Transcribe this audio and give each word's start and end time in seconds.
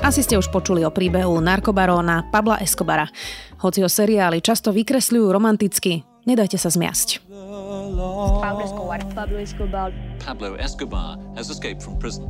Asi 0.00 0.24
ste 0.24 0.40
už 0.40 0.48
počuli 0.48 0.80
o 0.80 0.88
príbehu 0.88 1.44
narkobaróna 1.44 2.32
Pabla 2.32 2.56
Escobara. 2.64 3.04
Hoci 3.60 3.84
ho 3.84 3.90
seriály 3.92 4.40
často 4.40 4.72
vykresľujú 4.72 5.28
romanticky, 5.28 6.08
nedajte 6.24 6.56
sa 6.56 6.72
zmiasť. 6.72 7.28
Pablo 8.40 8.64
Escobar. 8.64 9.00
Pablo 9.12 9.36
Escobar. 9.36 9.88
Pablo 10.24 10.56
Escobar 10.56 11.20
has 11.36 11.52
escaped 11.52 11.84
from 11.84 12.00
prison. 12.00 12.24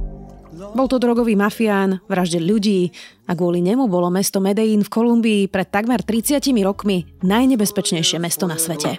Bol 0.50 0.90
to 0.90 0.98
drogový 0.98 1.38
mafián, 1.38 2.02
vraždil 2.10 2.42
ľudí 2.42 2.90
a 3.30 3.38
kvôli 3.38 3.62
nemu 3.62 3.86
bolo 3.86 4.10
mesto 4.10 4.42
Medellín 4.42 4.82
v 4.82 4.90
Kolumbii 4.90 5.42
pred 5.46 5.70
takmer 5.70 6.02
30 6.02 6.42
rokmi 6.66 7.06
najnebezpečnejšie 7.22 8.18
mesto 8.18 8.50
na 8.50 8.58
svete. 8.58 8.98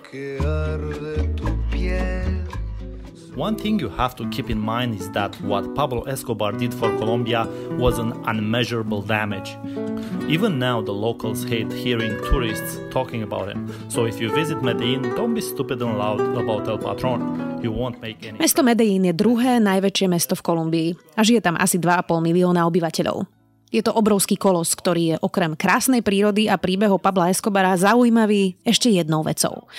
One 3.42 3.58
thing 3.58 3.82
you 3.82 3.90
have 3.98 4.14
to 4.22 4.30
keep 4.30 4.54
in 4.54 4.62
mind 4.62 5.02
is 5.02 5.10
that 5.18 5.34
what 5.42 5.74
Pablo 5.74 6.06
Escobar 6.06 6.52
did 6.52 6.78
for 6.78 6.94
Colombia 7.02 7.50
was 7.74 7.98
an 7.98 8.14
unmeasurable 8.30 9.02
damage. 9.02 9.58
Even 10.30 10.60
now, 10.60 10.78
the 10.80 10.94
locals 10.94 11.42
hate 11.44 11.74
hearing 11.74 12.14
tourists 12.30 12.78
talking 12.94 13.26
about 13.26 13.50
him. 13.50 13.66
So 13.90 14.06
if 14.06 14.22
you 14.22 14.30
visit 14.30 14.62
Medellín, 14.62 15.02
don't 15.18 15.34
be 15.34 15.42
stupid 15.42 15.82
and 15.82 15.98
loud 15.98 16.22
about 16.38 16.70
El 16.70 16.78
Patron. 16.78 17.58
You 17.66 17.74
won't 17.74 17.98
make 17.98 18.22
any... 18.22 18.38
Mesto 18.38 18.62
Medellín 18.62 19.10
je 19.10 19.14
druhé 19.18 19.58
najväčšie 19.58 20.06
mesto 20.06 20.38
v 20.38 20.46
Kolumbii 20.46 20.90
a 21.18 21.26
žije 21.26 21.42
tam 21.42 21.58
asi 21.58 21.82
2,5 21.82 22.22
milióna 22.22 22.70
obyvateľov. 22.70 23.41
Je 23.72 23.80
to 23.80 23.96
obrovský 23.96 24.36
kolos, 24.36 24.76
ktorý 24.76 25.16
je 25.16 25.22
okrem 25.24 25.56
krásnej 25.56 26.04
prírody 26.04 26.52
a 26.52 26.60
príbehov 26.60 27.00
Pabla 27.00 27.32
Escobara 27.32 27.72
zaujímavý 27.80 28.60
ešte 28.68 28.92
jednou 28.92 29.24
vecou. 29.24 29.72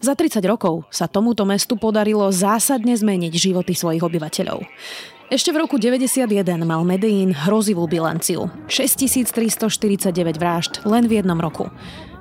Za 0.00 0.16
30 0.16 0.40
rokov 0.48 0.88
sa 0.88 1.04
tomuto 1.04 1.44
mestu 1.44 1.76
podarilo 1.76 2.24
zásadne 2.32 2.96
zmeniť 2.96 3.32
životy 3.36 3.76
svojich 3.76 4.00
obyvateľov. 4.00 4.64
Ešte 5.28 5.52
v 5.52 5.60
roku 5.60 5.76
91 5.76 6.24
mal 6.64 6.84
Medellín 6.88 7.36
hrozivú 7.36 7.84
bilanciu. 7.84 8.48
6349 8.68 10.40
vražd 10.40 10.80
len 10.88 11.04
v 11.04 11.20
jednom 11.20 11.36
roku. 11.36 11.68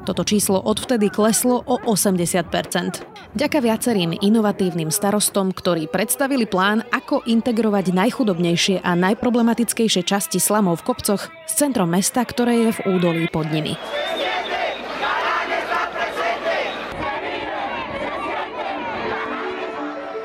Toto 0.04 0.28
číslo 0.28 0.60
odvtedy 0.60 1.08
kleslo 1.08 1.64
o 1.64 1.80
80%. 1.80 3.08
Ďaka 3.34 3.60
viacerým 3.64 4.20
inovatívnym 4.20 4.92
starostom, 4.92 5.56
ktorí 5.56 5.88
predstavili 5.88 6.44
plán, 6.44 6.84
ako 6.92 7.24
integrovať 7.24 7.96
najchudobnejšie 7.96 8.84
a 8.84 9.00
najproblematickejšie 9.00 10.04
časti 10.04 10.44
slamov 10.44 10.84
v 10.84 10.92
kopcoch 10.92 11.32
s 11.32 11.54
centrom 11.56 11.88
mesta, 11.88 12.20
ktoré 12.28 12.68
je 12.68 12.70
v 12.84 13.00
údolí 13.00 13.32
pod 13.32 13.48
nimi. 13.48 13.80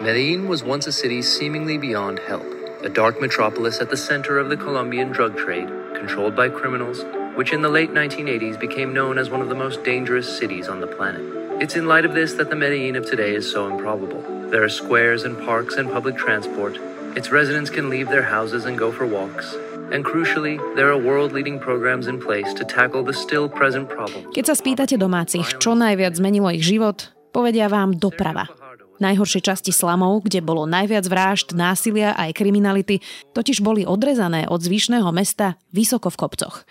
Medellin 0.03 0.51
was 0.51 0.67
once 0.67 0.91
a 0.91 0.95
city 0.95 1.23
seemingly 1.23 1.79
beyond 1.79 2.19
help, 2.27 2.47
a 2.83 2.91
dark 2.91 3.21
metropolis 3.23 3.79
at 3.79 3.95
the 3.95 3.99
center 3.99 4.43
of 4.43 4.51
the 4.51 4.56
Colombian 4.56 5.15
drug 5.15 5.39
trade, 5.39 5.69
controlled 5.95 6.34
by 6.34 6.49
criminals 6.49 7.05
which 7.39 7.55
in 7.55 7.62
the 7.62 7.70
late 7.70 7.94
1980s 7.94 8.58
became 8.58 8.91
known 8.91 9.14
as 9.14 9.31
one 9.31 9.39
of 9.39 9.47
the 9.47 9.55
most 9.55 9.86
dangerous 9.86 10.27
cities 10.27 10.67
on 10.67 10.83
the 10.83 10.91
planet. 10.91 11.22
It's 11.62 11.78
in 11.78 11.86
light 11.86 12.03
of 12.03 12.11
this 12.11 12.34
that 12.34 12.50
the 12.50 12.58
Medellin 12.58 12.98
of 12.98 13.06
today 13.06 13.31
is 13.39 13.47
so 13.47 13.70
improbable. 13.70 14.19
There 14.50 14.67
are 14.67 14.69
squares 14.69 15.22
and 15.22 15.39
parks 15.47 15.78
and 15.78 15.86
public 15.86 16.19
transport. 16.19 16.75
Its 17.14 17.31
residents 17.31 17.70
can 17.70 17.94
leave 17.94 18.11
their 18.11 18.27
houses 18.27 18.66
and 18.66 18.75
go 18.75 18.91
for 18.91 19.06
walks. 19.06 19.55
And 19.94 20.03
crucially, 20.03 20.59
there 20.75 20.91
are 20.91 20.98
world-leading 20.98 21.62
programs 21.62 22.11
in 22.11 22.19
place 22.19 22.50
to 22.59 22.66
tackle 22.66 23.06
the 23.06 23.14
still 23.14 23.47
present 23.47 23.86
problem. 23.86 24.27
Keď 24.34 24.44
sa 24.50 24.59
spýtate 24.59 24.98
domácich, 24.98 25.62
čo 25.62 25.78
najviac 25.78 26.19
zmenilo 26.19 26.50
ich 26.50 26.66
život, 26.66 27.14
povedia 27.31 27.70
vám 27.70 27.94
doprava. 28.03 28.50
Najhoršie 28.98 29.47
časti 29.47 29.70
slamov, 29.70 30.27
kde 30.27 30.42
bolo 30.42 30.66
najviac 30.66 31.06
vražd, 31.06 31.55
násilia 31.55 32.19
aj 32.19 32.34
kriminality, 32.34 32.98
totiž 33.31 33.62
boli 33.62 33.86
odrezané 33.86 34.50
od 34.50 34.59
zvyšného 34.59 35.06
mesta 35.14 35.55
vysoko 35.70 36.11
v 36.11 36.19
kopcoch. 36.19 36.66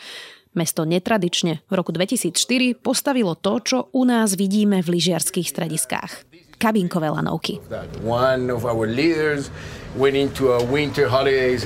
Mesto 0.58 0.90
netradične 0.90 1.62
v 1.70 1.74
roku 1.78 1.94
2004 1.94 2.34
postavilo 2.82 3.38
to, 3.38 3.62
čo 3.62 3.78
u 3.94 4.02
nás 4.10 4.34
vidíme 4.34 4.82
v 4.82 4.98
lyžiarských 4.98 5.46
strediskách. 5.54 6.26
Kabinkové 6.58 7.14
lanovky. 7.14 7.62
One 8.02 8.50
of 8.50 8.66
our 8.66 8.90
leaders 8.90 9.54
went 9.94 10.18
into 10.18 10.58
a 10.58 10.60
winter 10.66 11.06
holidays 11.06 11.62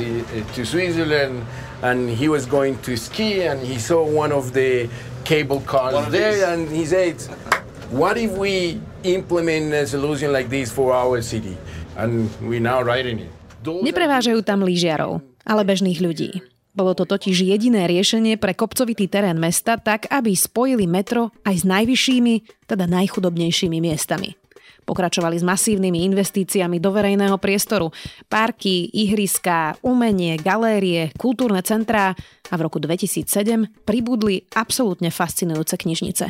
to 0.51 0.67
Switzerland 0.67 1.47
and 1.79 2.11
he 2.11 2.27
was 2.27 2.43
going 2.43 2.75
to 2.83 2.99
ski 2.99 3.47
and 3.47 3.63
he 3.63 3.79
saw 3.79 4.03
one 4.03 4.35
of 4.35 4.51
the 4.51 4.91
cable 5.23 5.63
cars 5.63 5.95
there 6.11 6.51
and 6.51 6.67
he 6.67 6.83
said, 6.83 7.15
what 7.95 8.19
if 8.19 8.35
we 8.35 8.83
implement 9.07 9.71
a 9.71 9.87
solution 9.87 10.35
like 10.35 10.51
this 10.51 10.67
for 10.67 10.91
our 10.91 11.23
city? 11.23 11.55
And 11.95 12.27
we 12.43 12.59
now 12.59 12.83
riding 12.83 13.23
it. 13.23 13.31
Neprevážajú 13.63 14.43
tam 14.43 14.67
lyžiarov, 14.67 15.23
ale 15.47 15.61
bežných 15.63 16.03
ľudí. 16.03 16.43
Bolo 16.71 16.95
to 16.95 17.03
totiž 17.03 17.45
jediné 17.45 17.83
riešenie 17.85 18.39
pre 18.39 18.55
kopcovitý 18.55 19.11
terén 19.11 19.37
mesta 19.37 19.75
tak, 19.75 20.07
aby 20.07 20.31
spojili 20.31 20.87
metro 20.87 21.35
aj 21.43 21.61
s 21.61 21.63
najvyššími, 21.67 22.65
teda 22.65 22.87
najchudobnejšími 22.87 23.77
miestami. 23.83 24.40
Pokračovali 24.81 25.37
s 25.37 25.45
masívnymi 25.45 26.03
investíciami 26.11 26.81
do 26.81 26.89
verejného 26.89 27.37
priestoru. 27.37 27.93
Parky, 28.27 28.89
ihriská, 28.91 29.77
umenie, 29.85 30.35
galérie, 30.41 31.13
kultúrne 31.15 31.61
centrá 31.61 32.17
a 32.51 32.53
v 32.59 32.65
roku 32.67 32.81
2007 32.81 33.87
pribudli 33.87 34.43
absolútne 34.57 35.13
fascinujúce 35.13 35.79
knižnice. 35.79 36.25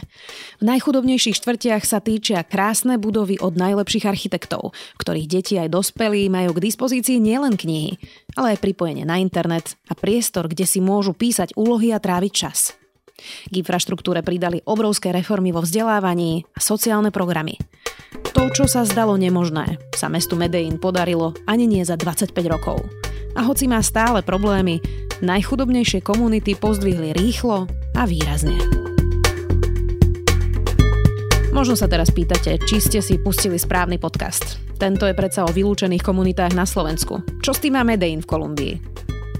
V 0.62 0.64
najchudobnejších 0.64 1.40
štvrtiach 1.40 1.84
sa 1.88 2.04
týčia 2.04 2.46
krásne 2.46 3.02
budovy 3.02 3.42
od 3.42 3.58
najlepších 3.58 4.06
architektov, 4.06 4.78
ktorých 5.02 5.28
deti 5.32 5.56
aj 5.58 5.74
dospelí 5.74 6.30
majú 6.30 6.54
k 6.54 6.64
dispozícii 6.70 7.18
nielen 7.18 7.58
knihy, 7.58 7.98
ale 8.38 8.54
aj 8.56 8.62
pripojenie 8.62 9.08
na 9.08 9.18
internet 9.18 9.80
a 9.90 9.98
priestor, 9.98 10.46
kde 10.46 10.70
si 10.70 10.78
môžu 10.84 11.18
písať 11.18 11.58
úlohy 11.58 11.96
a 11.96 12.04
tráviť 12.04 12.34
čas. 12.36 12.78
K 13.50 13.54
infraštruktúre 13.54 14.26
pridali 14.26 14.62
obrovské 14.66 15.14
reformy 15.14 15.54
vo 15.54 15.62
vzdelávaní 15.62 16.46
a 16.58 16.60
sociálne 16.60 17.14
programy. 17.14 17.58
To, 18.32 18.50
čo 18.50 18.66
sa 18.66 18.82
zdalo 18.88 19.16
nemožné, 19.16 19.78
sa 19.94 20.10
mestu 20.10 20.34
Medellín 20.34 20.82
podarilo 20.82 21.38
ani 21.46 21.70
nie 21.70 21.84
za 21.86 21.94
25 21.94 22.34
rokov. 22.50 22.82
A 23.38 23.46
hoci 23.48 23.70
má 23.70 23.80
stále 23.80 24.26
problémy, 24.26 24.82
najchudobnejšie 25.22 26.02
komunity 26.04 26.58
pozdvihli 26.58 27.16
rýchlo 27.16 27.70
a 27.96 28.04
výrazne. 28.10 28.58
Možno 31.52 31.76
sa 31.76 31.86
teraz 31.92 32.10
pýtate, 32.16 32.58
či 32.64 32.80
ste 32.80 33.04
si 33.04 33.20
pustili 33.20 33.60
správny 33.60 34.00
podcast. 34.00 34.58
Tento 34.80 35.04
je 35.04 35.14
predsa 35.14 35.44
o 35.44 35.52
vylúčených 35.52 36.02
komunitách 36.02 36.56
na 36.56 36.64
Slovensku. 36.64 37.22
Čo 37.44 37.52
s 37.52 37.62
tým 37.62 37.76
má 37.76 37.84
Medellín 37.84 38.24
v 38.24 38.30
Kolumbii? 38.32 38.74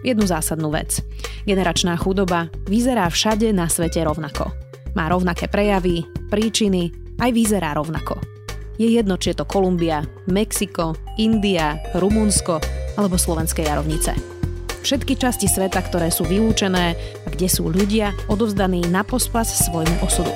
Jednu 0.04 0.28
zásadnú 0.28 0.70
vec. 0.70 1.00
Generačná 1.48 1.98
chudoba 1.98 2.52
vyzerá 2.68 3.08
všade 3.10 3.50
na 3.56 3.72
svete 3.72 4.04
rovnako. 4.06 4.52
Má 4.94 5.08
rovnaké 5.08 5.48
prejavy, 5.48 6.04
príčiny, 6.30 6.92
aj 7.18 7.32
vyzerá 7.32 7.74
rovnako. 7.80 8.41
Je 8.80 8.88
jedno, 8.88 9.20
či 9.20 9.36
je 9.36 9.44
to 9.44 9.50
Kolumbia, 9.50 10.06
Mexiko, 10.32 10.96
India, 11.20 11.80
Rumunsko 11.98 12.62
alebo 12.96 13.20
slovenské 13.20 13.68
jarovnice. 13.68 14.16
Všetky 14.82 15.14
časti 15.14 15.46
sveta, 15.46 15.78
ktoré 15.78 16.10
sú 16.10 16.26
vylúčené 16.26 16.98
a 16.98 17.28
kde 17.30 17.46
sú 17.46 17.70
ľudia 17.70 18.18
odovzdaní 18.26 18.82
na 18.90 19.06
pospas 19.06 19.46
svojmu 19.70 20.02
osudu. 20.02 20.34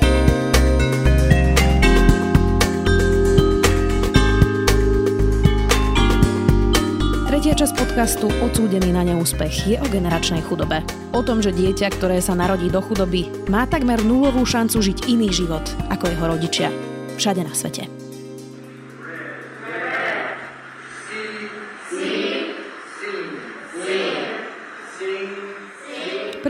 Tretia 7.25 7.57
časť 7.57 7.73
podcastu 7.77 8.29
Odsúdený 8.41 8.93
na 8.93 9.05
neúspech 9.05 9.69
je 9.69 9.77
o 9.81 9.87
generačnej 9.89 10.45
chudobe. 10.45 10.85
O 11.13 11.21
tom, 11.25 11.41
že 11.41 11.53
dieťa, 11.53 11.93
ktoré 11.97 12.21
sa 12.21 12.37
narodí 12.37 12.69
do 12.69 12.81
chudoby, 12.81 13.29
má 13.49 13.65
takmer 13.65 14.01
nulovú 14.05 14.45
šancu 14.45 14.81
žiť 14.81 15.09
iný 15.09 15.33
život 15.33 15.65
ako 15.89 16.09
jeho 16.09 16.25
rodičia. 16.25 16.69
Všade 17.17 17.41
na 17.41 17.53
svete. 17.53 17.94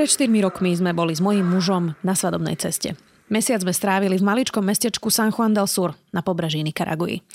Pred 0.06 0.30
4 0.30 0.46
rokmi 0.46 0.70
sme 0.70 0.94
boli 0.94 1.18
s 1.18 1.22
mojím 1.26 1.50
mužom 1.50 1.98
na 2.06 2.14
svadobnej 2.14 2.54
ceste. 2.62 2.94
Mesiac 3.34 3.66
sme 3.66 3.74
strávili 3.74 4.22
v 4.22 4.28
maličkom 4.30 4.62
mestečku 4.62 5.10
San 5.10 5.34
Juan 5.34 5.58
del 5.58 5.66
Sur 5.66 5.98
na 6.14 6.22
pobreží 6.22 6.62
Nikaraguji. 6.62 7.26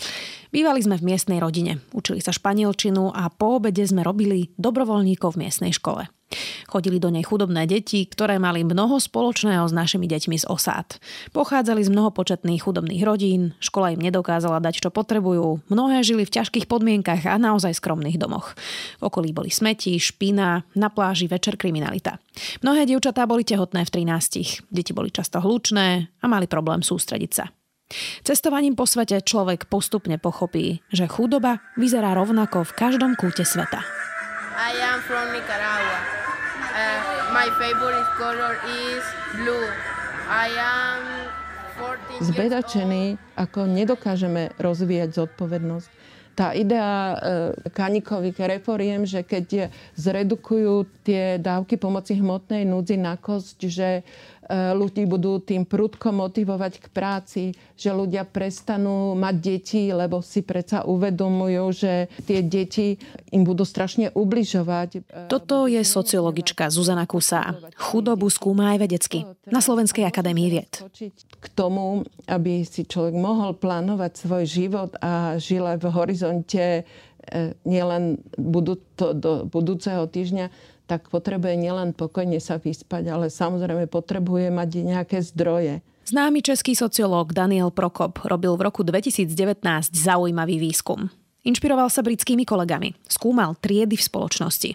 Bývali 0.55 0.79
sme 0.79 0.95
v 0.95 1.03
miestnej 1.03 1.43
rodine, 1.43 1.83
učili 1.91 2.23
sa 2.23 2.31
španielčinu 2.31 3.11
a 3.11 3.27
po 3.27 3.59
obede 3.59 3.83
sme 3.83 4.07
robili 4.07 4.55
dobrovoľníkov 4.55 5.35
v 5.35 5.51
miestnej 5.51 5.75
škole. 5.75 6.07
Chodili 6.71 7.03
do 7.03 7.11
nej 7.11 7.27
chudobné 7.27 7.67
deti, 7.67 8.06
ktoré 8.06 8.38
mali 8.38 8.62
mnoho 8.62 9.03
spoločného 9.03 9.67
s 9.67 9.75
našimi 9.75 10.06
deťmi 10.06 10.37
z 10.38 10.47
osád. 10.47 11.03
Pochádzali 11.35 11.82
z 11.82 11.91
mnohopočetných 11.91 12.62
chudobných 12.62 13.03
rodín, 13.03 13.59
škola 13.59 13.91
im 13.91 14.00
nedokázala 14.00 14.62
dať, 14.62 14.87
čo 14.87 14.91
potrebujú, 14.94 15.67
mnohé 15.67 16.06
žili 16.06 16.23
v 16.23 16.35
ťažkých 16.38 16.71
podmienkach 16.71 17.27
a 17.27 17.35
naozaj 17.35 17.75
skromných 17.75 18.23
domoch. 18.23 18.55
V 19.03 19.11
okolí 19.11 19.35
boli 19.35 19.50
smeti, 19.50 19.99
špina, 19.99 20.62
na 20.79 20.88
pláži 20.88 21.27
večer 21.27 21.59
kriminalita. 21.59 22.23
Mnohé 22.62 22.87
dievčatá 22.87 23.26
boli 23.26 23.43
tehotné 23.43 23.83
v 23.83 23.91
13. 23.91 24.71
Deti 24.71 24.94
boli 24.94 25.11
často 25.11 25.43
hlučné 25.43 26.15
a 26.23 26.26
mali 26.31 26.47
problém 26.47 26.87
sústrediť 26.87 27.33
sa. 27.35 27.50
Cestovaním 28.23 28.79
po 28.79 28.87
svete 28.87 29.19
človek 29.19 29.67
postupne 29.67 30.15
pochopí, 30.15 30.79
že 30.94 31.11
chudoba 31.11 31.59
vyzerá 31.75 32.15
rovnako 32.15 32.62
v 32.62 32.76
každom 32.79 33.19
kúte 33.19 33.43
sveta. 33.43 33.83
I 34.61 34.79
am 34.79 35.03
from 35.03 35.35
Nicaragua. 35.35 36.10
My 37.31 37.47
favorite 37.62 38.11
color 38.19 38.59
is 38.67 39.05
blue. 39.38 39.67
I 40.27 40.50
am 40.59 41.03
Zbedačení, 42.21 43.17
ako 43.41 43.65
nedokážeme 43.65 44.53
rozvíjať 44.61 45.17
zodpovednosť 45.17 45.88
tá 46.41 46.56
idea 46.56 46.88
e, 46.88 47.17
kanikových 47.69 48.38
reforiem, 48.56 49.05
že 49.05 49.21
keď 49.21 49.69
zredukujú 49.93 50.88
tie 51.05 51.37
dávky 51.37 51.77
pomoci 51.77 52.17
hmotnej 52.17 52.65
núdzi 52.65 52.97
na 52.97 53.21
kosť, 53.21 53.59
že 53.69 53.88
ľudí 54.50 55.06
budú 55.06 55.38
tým 55.38 55.62
prudko 55.62 56.11
motivovať 56.11 56.73
k 56.82 56.87
práci, 56.91 57.43
že 57.79 57.94
ľudia 57.94 58.26
prestanú 58.26 59.14
mať 59.14 59.35
deti, 59.38 59.94
lebo 59.94 60.19
si 60.19 60.43
predsa 60.43 60.82
uvedomujú, 60.82 61.64
že 61.70 61.93
tie 62.26 62.43
deti 62.43 62.99
im 63.31 63.47
budú 63.47 63.62
strašne 63.62 64.11
ubližovať. 64.11 65.06
Toto 65.31 65.70
je 65.70 65.79
sociologička 65.87 66.67
Zuzana 66.67 67.06
Kusá. 67.06 67.55
Chudobu 67.79 68.26
skúma 68.26 68.75
aj 68.75 68.79
vedecky 68.91 69.23
na 69.47 69.62
Slovenskej 69.62 70.02
akadémii 70.02 70.49
vied. 70.50 70.73
K 71.41 71.47
tomu, 71.55 72.02
aby 72.26 72.67
si 72.67 72.82
človek 72.82 73.14
mohol 73.14 73.55
plánovať 73.55 74.26
svoj 74.26 74.44
život 74.50 74.91
a 74.99 75.38
žil 75.38 75.62
aj 75.62 75.79
v 75.79 75.87
horizonte 75.94 76.62
e, 76.62 76.82
nielen 77.62 78.19
do 78.35 79.47
budúceho 79.47 80.11
týždňa, 80.11 80.50
tak 80.91 81.07
potrebuje 81.07 81.55
nielen 81.55 81.95
pokojne 81.95 82.43
sa 82.43 82.59
vyspať, 82.59 83.15
ale 83.15 83.31
samozrejme 83.31 83.87
potrebuje 83.87 84.51
mať 84.51 84.71
nejaké 84.83 85.23
zdroje. 85.23 85.87
Známy 86.11 86.43
český 86.43 86.75
sociológ 86.75 87.31
Daniel 87.31 87.71
Prokop 87.71 88.19
robil 88.27 88.59
v 88.59 88.67
roku 88.67 88.83
2019 88.83 89.31
zaujímavý 89.95 90.59
výskum. 90.59 91.07
Inšpiroval 91.47 91.89
sa 91.89 92.03
britskými 92.03 92.43
kolegami. 92.43 92.93
Skúmal 93.07 93.55
triedy 93.63 93.95
v 93.95 94.05
spoločnosti. 94.05 94.71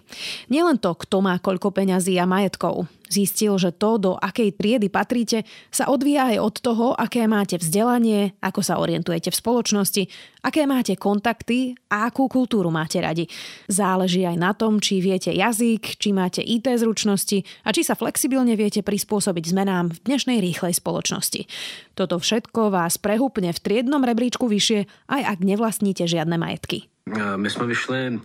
Nielen 0.48 0.80
to, 0.80 0.96
kto 0.96 1.22
má 1.22 1.38
koľko 1.38 1.70
peňazí 1.76 2.16
a 2.18 2.26
majetkov. 2.26 2.88
Zistil, 3.06 3.54
že 3.62 3.69
to, 3.69 4.02
do 4.02 4.12
akej 4.18 4.57
triedy 4.57 4.90
patríte, 4.90 5.46
sa 5.69 5.90
odvíja 5.94 6.34
aj 6.34 6.38
od 6.42 6.56
toho, 6.57 6.88
aké 6.98 7.30
máte 7.30 7.62
vzdelanie, 7.62 8.34
ako 8.42 8.66
sa 8.66 8.81
orientujete 8.81 9.30
v 9.30 9.40
spoločnosti, 9.40 10.04
aké 10.42 10.66
máte 10.66 10.98
kontakty 10.98 11.78
a 11.94 12.10
akú 12.10 12.25
kultúru 12.25 12.74
máte 12.74 12.98
radi. 12.98 13.30
Záleží 13.69 14.25
aj 14.25 14.38
na 14.42 14.52
tom, 14.57 14.81
či 14.81 15.06
viete 15.06 15.30
jazyk, 15.30 16.02
či 16.02 16.10
máte 16.18 16.42
IT 16.42 16.66
zručnosti 16.66 17.46
a 17.62 17.69
či 17.69 17.86
sa 17.86 17.94
flexibilne 17.94 18.57
viete 18.57 18.81
prispôsobiť 18.81 19.44
zmenám 19.54 19.94
v 19.94 20.01
dnešnej 20.06 20.42
rýchlej 20.42 20.74
spoločnosti. 20.78 21.46
Toto 21.94 22.18
všetko 22.18 22.74
vás 22.74 22.98
prehúpne 22.98 23.54
v 23.54 23.62
triednom 23.62 24.01
rebríčku 24.01 24.50
vyššie, 24.50 24.90
aj 25.13 25.22
ak 25.38 25.40
nevlastníte 25.46 26.10
žiadne 26.10 26.42
majetky. 26.42 26.90
My 27.36 27.50
jsme 27.50 27.66
vyšli 27.66 28.19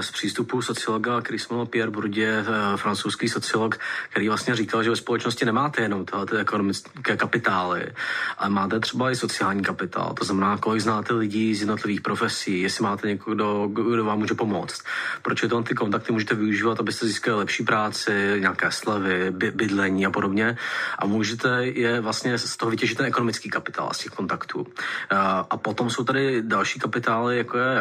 z 0.00 0.10
přístupu 0.10 0.62
sociologa, 0.62 1.22
měl 1.50 1.66
Pierre 1.66 1.90
Bourdieu, 1.90 2.44
francouzský 2.76 3.28
sociolog, 3.28 3.78
který 4.10 4.28
vlastně 4.28 4.54
říkal, 4.54 4.82
že 4.82 4.90
ve 4.90 4.96
společnosti 4.96 5.44
nemáte 5.44 5.82
jenom 5.82 6.04
ty 6.30 6.36
ekonomické 6.36 7.16
kapitály, 7.16 7.86
ale 8.38 8.50
máte 8.50 8.80
třeba 8.80 9.10
i 9.10 9.16
sociální 9.16 9.62
kapitál. 9.62 10.14
To 10.14 10.24
znamená, 10.24 10.58
kolik 10.58 10.80
znáte 10.80 11.14
lidí 11.14 11.54
z 11.54 11.60
jednotlivých 11.60 12.00
profesí, 12.00 12.60
jestli 12.60 12.84
máte 12.84 13.08
někoho, 13.08 13.68
kdo, 13.68 14.04
vám 14.04 14.18
může 14.18 14.34
pomoct. 14.34 14.82
Proč 15.22 15.40
to 15.40 15.62
ty 15.62 15.74
kontakty 15.74 16.12
můžete 16.12 16.34
využívat, 16.34 16.80
abyste 16.80 17.06
získali 17.06 17.38
lepší 17.38 17.64
práci, 17.64 18.12
nějaké 18.38 18.70
slevy, 18.70 19.30
by, 19.30 19.50
bydlení 19.50 20.06
a 20.06 20.10
podobně. 20.10 20.56
A 20.98 21.06
můžete 21.06 21.66
je 21.66 22.00
vlastně 22.00 22.38
z 22.38 22.56
toho 22.56 22.70
vytěžit 22.70 22.96
ten 22.96 23.06
ekonomický 23.06 23.50
kapitál 23.50 23.90
z 23.92 23.98
těch 23.98 24.12
kontaktů. 24.12 24.66
A 25.50 25.56
potom 25.56 25.90
jsou 25.90 26.04
tady 26.04 26.42
další 26.42 26.80
kapitály, 26.80 27.36
jako 27.38 27.58
je 27.58 27.76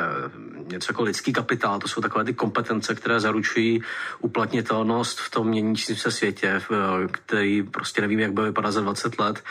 něco 0.72 0.92
jako 0.92 1.04
lidský 1.04 1.34
kapitál, 1.34 1.80
to 1.80 1.88
jsou 1.88 2.02
takové 2.02 2.24
ty 2.24 2.34
kompetence, 2.34 2.96
které 2.96 3.20
zaručují 3.20 3.82
uplatnitelnost 4.20 5.20
v 5.20 5.30
tom 5.30 5.48
měnícím 5.48 5.96
se 5.96 6.12
světě, 6.12 6.62
který 7.12 7.64
prostě 7.64 8.02
nevím, 8.02 8.20
jak 8.20 8.32
bude 8.32 8.48
vypadat 8.48 8.72
za 8.72 8.82
20 8.82 9.20
let, 9.20 9.44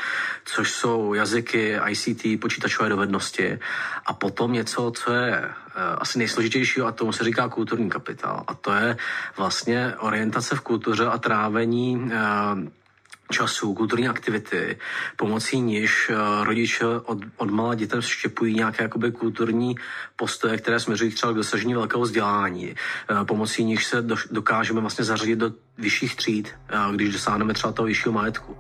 což 0.44 0.72
jsou 0.72 1.14
jazyky, 1.14 1.78
ICT, 1.88 2.40
počítačové 2.40 2.88
dovednosti 2.88 3.58
a 4.06 4.12
potom 4.12 4.52
něco, 4.52 4.92
co 4.96 5.12
je 5.12 5.34
eh, 5.36 5.52
asi 5.98 6.18
nejsložitější 6.18 6.80
a 6.80 6.92
tomu 6.92 7.12
se 7.12 7.24
říká 7.24 7.48
kulturní 7.48 7.90
kapitál. 7.90 8.44
A 8.46 8.54
to 8.54 8.72
je 8.72 8.96
vlastně 9.36 9.94
orientace 9.98 10.56
v 10.56 10.60
kultuře 10.60 11.06
a 11.06 11.18
trávení 11.18 12.10
eh, 12.12 12.79
času, 13.30 13.74
kulturní 13.74 14.08
aktivity, 14.08 14.78
pomocí 15.16 15.60
níž 15.60 16.10
eh, 16.10 16.44
rodiče 16.44 16.86
od, 16.86 17.18
od 17.36 17.50
malá 17.50 17.74
dětem 17.74 18.00
vštěpují 18.00 18.54
nějaké 18.54 18.82
jakoby 18.82 19.12
kulturní 19.12 19.74
postoje, 20.16 20.58
které 20.58 20.80
směřují 20.80 21.10
třeba 21.10 21.32
k 21.32 21.36
dosažení 21.36 21.74
velkého 21.74 22.02
vzdělání. 22.02 22.74
Eh, 22.74 23.24
pomocí 23.24 23.64
níž 23.64 23.86
se 23.86 24.02
do, 24.02 24.16
dokážeme 24.30 24.80
vlastně 24.80 25.04
zařadit 25.04 25.36
do 25.36 25.52
vyšších 25.78 26.16
tříd, 26.16 26.48
eh, 26.68 26.76
když 26.94 27.12
dosáhneme 27.12 27.54
třeba 27.54 27.72
toho 27.72 27.86
vyššího 27.86 28.12
majetku. 28.12 28.56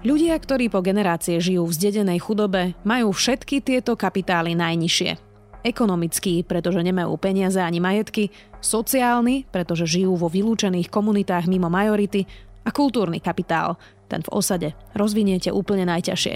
Ľudia, 0.00 0.32
ktorí 0.40 0.72
po 0.72 0.80
generácie 0.80 1.36
žijú 1.44 1.68
v 1.68 1.76
zdedenej 1.76 2.24
chudobe, 2.24 2.72
majú 2.88 3.12
všetky 3.12 3.60
tieto 3.60 4.00
kapitály 4.00 4.56
najnižšie. 4.56 5.29
Ekonomický, 5.60 6.40
pretože 6.48 6.80
nemajú 6.80 7.12
peniaze 7.20 7.60
ani 7.60 7.84
majetky, 7.84 8.32
sociálny, 8.64 9.44
pretože 9.52 9.84
žijú 9.84 10.16
vo 10.16 10.32
vylúčených 10.32 10.88
komunitách 10.88 11.48
mimo 11.48 11.68
majority 11.68 12.24
a 12.64 12.72
kultúrny 12.72 13.20
kapitál, 13.20 13.76
ten 14.10 14.26
v 14.26 14.32
osade 14.34 14.68
rozviniete 14.98 15.54
úplne 15.54 15.86
najťažšie. 15.86 16.34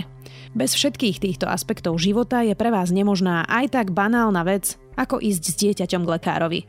Bez 0.54 0.78
všetkých 0.78 1.18
týchto 1.18 1.50
aspektov 1.50 1.98
života 1.98 2.46
je 2.46 2.54
pre 2.54 2.70
vás 2.70 2.94
nemožná 2.94 3.42
aj 3.50 3.74
tak 3.74 3.86
banálna 3.90 4.46
vec, 4.46 4.78
ako 4.94 5.18
ísť 5.18 5.42
s 5.42 5.58
dieťaťom 5.58 6.06
k 6.06 6.12
lekárovi. 6.14 6.60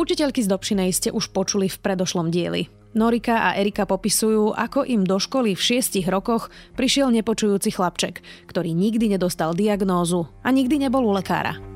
Učiteľky 0.00 0.40
z 0.40 0.48
Dobšinej 0.48 0.90
ste 0.96 1.08
už 1.12 1.34
počuli 1.36 1.68
v 1.68 1.76
predošlom 1.76 2.32
dieli. 2.32 2.72
Norika 2.96 3.52
a 3.52 3.60
Erika 3.60 3.84
popisujú, 3.84 4.56
ako 4.56 4.88
im 4.88 5.04
do 5.04 5.20
školy 5.20 5.52
v 5.52 5.60
šiestich 5.60 6.08
rokoch 6.08 6.48
prišiel 6.80 7.12
nepočujúci 7.12 7.76
chlapček, 7.76 8.24
ktorý 8.48 8.72
nikdy 8.72 9.12
nedostal 9.12 9.52
diagnózu 9.52 10.32
a 10.40 10.48
nikdy 10.48 10.80
nebol 10.80 11.04
u 11.04 11.12
lekára. 11.12 11.75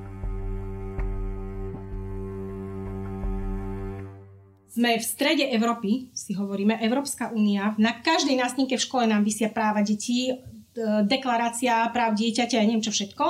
Sme 4.70 5.02
v 5.02 5.04
strede 5.04 5.50
Európy, 5.50 6.14
si 6.14 6.30
hovoríme, 6.30 6.78
Európska 6.78 7.34
únia, 7.34 7.74
na 7.74 7.90
každej 7.90 8.38
násnike 8.38 8.78
v 8.78 8.86
škole 8.86 9.04
nám 9.10 9.26
vysia 9.26 9.50
práva 9.50 9.82
detí, 9.82 10.30
deklarácia 11.10 11.90
práv 11.90 12.14
dieťaťa, 12.14 12.62
ja 12.62 12.62
neviem 12.62 12.84
čo 12.84 12.94
všetko. 12.94 13.24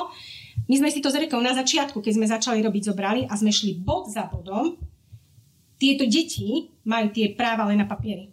My 0.69 0.75
sme 0.76 0.92
si 0.92 1.00
to 1.00 1.08
zrekli 1.08 1.40
na 1.40 1.56
začiatku, 1.56 2.04
keď 2.04 2.12
sme 2.12 2.26
začali 2.28 2.60
robiť 2.60 2.92
zobrali 2.92 3.25
a 3.25 3.32
sme 3.40 3.48
šli 3.48 3.81
bod 3.81 4.12
za 4.12 4.28
bodom. 4.28 4.76
Tieto 5.81 6.05
deti 6.05 6.69
majú 6.84 7.08
tie 7.08 7.32
práva 7.32 7.65
len 7.72 7.81
na 7.81 7.88
papieri. 7.88 8.29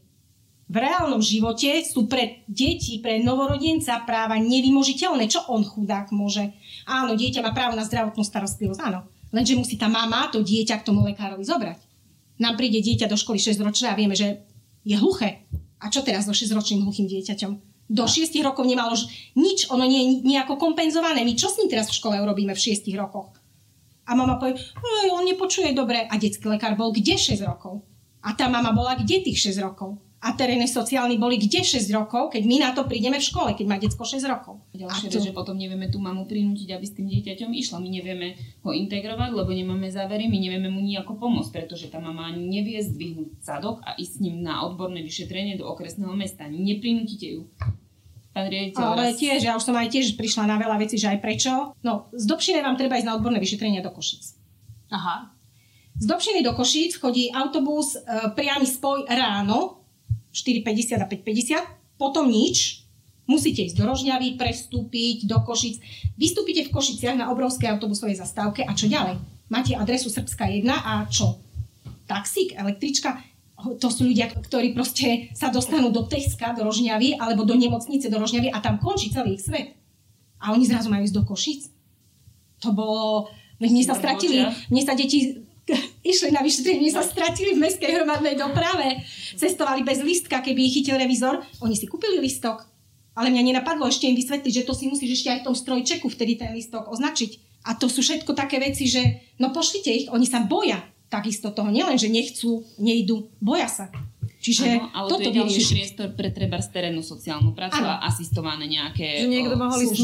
V 0.67 0.75
reálnom 0.75 1.23
živote 1.23 1.79
sú 1.87 2.11
pre 2.11 2.43
deti, 2.43 2.99
pre 2.99 3.23
novorodenca 3.23 4.03
práva 4.03 4.35
nevymožiteľné. 4.35 5.31
Čo 5.31 5.47
on 5.47 5.63
chudák 5.63 6.11
môže? 6.11 6.51
Áno, 6.83 7.15
dieťa 7.15 7.39
má 7.39 7.55
právo 7.55 7.79
na 7.79 7.87
zdravotnú 7.87 8.19
starostlivosť, 8.19 8.83
áno. 8.83 9.07
Lenže 9.31 9.55
musí 9.55 9.79
tá 9.79 9.87
mama 9.87 10.27
to 10.27 10.43
dieťa 10.43 10.83
k 10.83 10.85
tomu 10.91 11.07
lekárovi 11.07 11.47
zobrať 11.47 11.86
nám 12.37 12.57
príde 12.57 12.81
dieťa 12.81 13.09
do 13.09 13.17
školy 13.17 13.41
6 13.41 13.57
ročné 13.61 13.89
a 13.89 13.97
vieme, 13.97 14.13
že 14.13 14.45
je 14.87 14.95
hluché. 14.95 15.45
A 15.77 15.93
čo 15.93 16.01
teraz 16.01 16.25
so 16.25 16.33
6-ročným 16.33 16.85
hluchým 16.87 17.05
dieťaťom? 17.05 17.51
Do 17.87 18.03
6 18.03 18.33
rokov 18.41 18.65
nemalo 18.65 18.97
nič, 19.37 19.69
ono 19.69 19.85
nie 19.85 20.01
je 20.01 20.09
nejako 20.25 20.57
kompenzované. 20.57 21.21
My 21.21 21.37
čo 21.37 21.47
s 21.47 21.61
ním 21.61 21.69
teraz 21.69 21.87
v 21.87 21.97
škole 22.01 22.15
urobíme 22.17 22.51
v 22.57 22.63
6 22.73 22.87
rokoch? 22.97 23.35
A 24.07 24.15
mama 24.15 24.39
povie, 24.39 24.55
on 25.11 25.27
nepočuje 25.27 25.75
dobre. 25.75 26.07
A 26.07 26.15
detský 26.15 26.47
lekár 26.47 26.73
bol 26.79 26.95
kde 26.95 27.19
6 27.19 27.43
rokov? 27.43 27.83
A 28.23 28.33
tá 28.33 28.47
mama 28.47 28.71
bola 28.71 28.95
kde 28.95 29.21
tých 29.23 29.53
6 29.53 29.63
rokov? 29.63 29.99
A 30.17 30.33
terénne 30.33 30.65
sociálni 30.65 31.21
boli 31.21 31.37
kde 31.37 31.61
6 31.61 31.93
rokov, 31.93 32.33
keď 32.33 32.43
my 32.49 32.57
na 32.57 32.69
to 32.73 32.89
prídeme 32.89 33.21
v 33.21 33.27
škole, 33.29 33.53
keď 33.53 33.65
má 33.69 33.77
detsko 33.77 34.01
6 34.01 34.17
rokov. 34.25 34.65
Ďalšia 34.73 35.13
vec, 35.13 35.21
že 35.29 35.33
potom 35.33 35.53
nevieme 35.53 35.93
tú 35.93 36.01
mamu 36.01 36.25
prinútiť, 36.25 36.73
aby 36.73 36.85
s 36.89 36.97
tým 36.97 37.05
dieťaťom 37.05 37.53
išla. 37.53 37.77
My 37.77 37.89
nevieme 37.93 38.33
ho 38.65 38.71
integrovať, 38.73 39.29
lebo 39.29 39.53
nemáme 39.53 39.93
závery, 39.93 40.25
my 40.25 40.41
nevieme 40.41 40.73
mu 40.73 40.81
nejako 40.81 41.21
pomôcť, 41.21 41.53
pretože 41.53 41.93
tá 41.93 42.01
mama 42.01 42.33
ani 42.33 42.49
nevie 42.49 42.81
zdvihnúť 42.81 43.45
sadok 43.45 43.85
a 43.85 43.93
ísť 43.93 44.13
s 44.17 44.21
ním 44.25 44.41
na 44.41 44.65
odborné 44.65 45.05
vyšetrenie 45.05 45.53
do 45.53 45.69
okresného 45.69 46.17
mesta. 46.17 46.49
Neprinútite 46.49 47.37
ju. 47.37 47.45
Pán 48.33 48.49
riaditeľ, 48.49 48.81
Ale 48.81 49.13
raz... 49.13 49.21
tiež, 49.21 49.39
ja 49.45 49.53
už 49.53 49.69
som 49.69 49.77
aj 49.77 49.89
tiež 49.93 50.17
prišla 50.17 50.49
na 50.49 50.57
veľa 50.57 50.81
vecí, 50.81 50.97
že 50.97 51.13
aj 51.13 51.21
prečo. 51.21 51.77
No, 51.85 52.09
z 52.13 52.25
Dobšiny 52.25 52.65
vám 52.65 52.77
treba 52.77 52.97
ísť 52.97 53.09
na 53.09 53.17
odborné 53.17 53.37
vyšetrenie 53.37 53.85
do 53.85 53.93
Košic. 53.93 54.33
Aha. 54.93 55.33
Z 55.97 56.05
Dobšiny 56.05 56.45
do 56.45 56.53
Košíc 56.53 57.01
chodí 57.01 57.33
autobus 57.33 57.97
e, 57.97 58.29
priamy 58.37 58.69
spoj 58.69 59.09
ráno 59.09 59.76
4,50 60.37 61.01
a 61.01 61.07
5,50, 61.09 61.97
potom 61.97 62.29
nič, 62.29 62.85
musíte 63.25 63.65
ísť 63.65 63.81
do 63.81 63.89
Rožňavy, 63.89 64.37
prestúpiť 64.37 65.25
do 65.25 65.41
Košic. 65.41 65.81
Vystúpite 66.13 66.69
v 66.69 66.73
Košiciach 66.73 67.17
na 67.17 67.33
obrovskej 67.33 67.73
autobusovej 67.73 68.21
zastávke 68.21 68.61
a 68.61 68.77
čo 68.77 68.85
ďalej? 68.85 69.17
Máte 69.49 69.73
adresu 69.73 70.13
Srbská 70.13 70.45
1 70.45 70.69
a 70.69 71.09
čo? 71.09 71.41
Taxík, 72.05 72.55
električka, 72.55 73.19
to 73.57 73.89
sú 73.89 74.05
ľudia, 74.05 74.29
ktorí 74.29 74.77
proste 74.77 75.33
sa 75.33 75.49
dostanú 75.49 75.89
do 75.89 76.05
Teska, 76.05 76.53
do 76.53 76.61
Rožňavy, 76.61 77.17
alebo 77.17 77.41
do 77.41 77.57
nemocnice 77.57 78.05
do 78.05 78.21
Rožňavy 78.21 78.53
a 78.53 78.61
tam 78.61 78.77
končí 78.77 79.09
celý 79.09 79.41
ich 79.41 79.43
svet. 79.43 79.73
A 80.37 80.53
oni 80.53 80.69
zrazu 80.69 80.93
majú 80.93 81.01
ísť 81.01 81.17
do 81.17 81.25
Košic. 81.25 81.61
To 82.61 82.69
bolo... 82.71 83.33
Mne 83.57 83.81
sa 83.81 83.97
stratili, 83.97 84.45
mne 84.69 84.83
sa 84.85 84.93
deti 84.93 85.33
išli 86.07 86.31
na 86.31 86.39
vyšetrenie, 86.39 86.87
sa 86.87 87.03
stratili 87.03 87.53
v 87.53 87.61
mestskej 87.67 87.91
hromadnej 87.99 88.39
doprave, 88.39 89.03
cestovali 89.35 89.83
bez 89.83 89.99
listka, 89.99 90.39
keby 90.39 90.59
ich 90.67 90.81
chytil 90.81 90.95
revizor. 90.95 91.43
Oni 91.59 91.75
si 91.75 91.85
kúpili 91.85 92.17
listok, 92.23 92.63
ale 93.17 93.27
mňa 93.33 93.43
nenapadlo 93.51 93.85
ešte 93.85 94.07
im 94.07 94.15
vysvetliť, 94.15 94.53
že 94.63 94.65
to 94.67 94.73
si 94.73 94.87
musíš 94.87 95.21
ešte 95.21 95.29
aj 95.35 95.39
v 95.41 95.45
tom 95.51 95.55
strojčeku 95.55 96.07
vtedy 96.07 96.39
ten 96.39 96.55
listok 96.55 96.87
označiť. 96.87 97.63
A 97.67 97.75
to 97.75 97.91
sú 97.91 97.99
všetko 97.99 98.31
také 98.31 98.63
veci, 98.63 98.87
že 98.87 99.35
no 99.43 99.51
pošlite 99.51 99.91
ich, 99.91 100.05
oni 100.07 100.23
sa 100.23 100.39
boja 100.39 100.79
takisto 101.11 101.51
toho, 101.51 101.67
nielen, 101.67 101.99
že 101.99 102.07
nechcú, 102.07 102.63
nejdu, 102.79 103.27
boja 103.43 103.67
sa. 103.67 103.85
Čiže 104.37 104.79
ano, 104.79 104.87
ale 104.93 105.07
toto 105.11 105.27
to 105.27 105.29
je 105.33 105.37
ďalší 105.43 105.59
vyriešiť. 105.59 105.75
priestor 105.75 106.07
pre 106.13 106.29
treba 106.31 106.61
terénnu 106.61 107.01
sociálnu 107.03 107.51
prácu 107.57 107.83
Áno. 107.83 107.99
a 107.99 108.05
asistované 108.05 108.69
nejaké 108.69 109.25
Že 109.25 109.33
niekto 109.33 109.55
mohol 109.57 109.79
ísť 109.81 109.97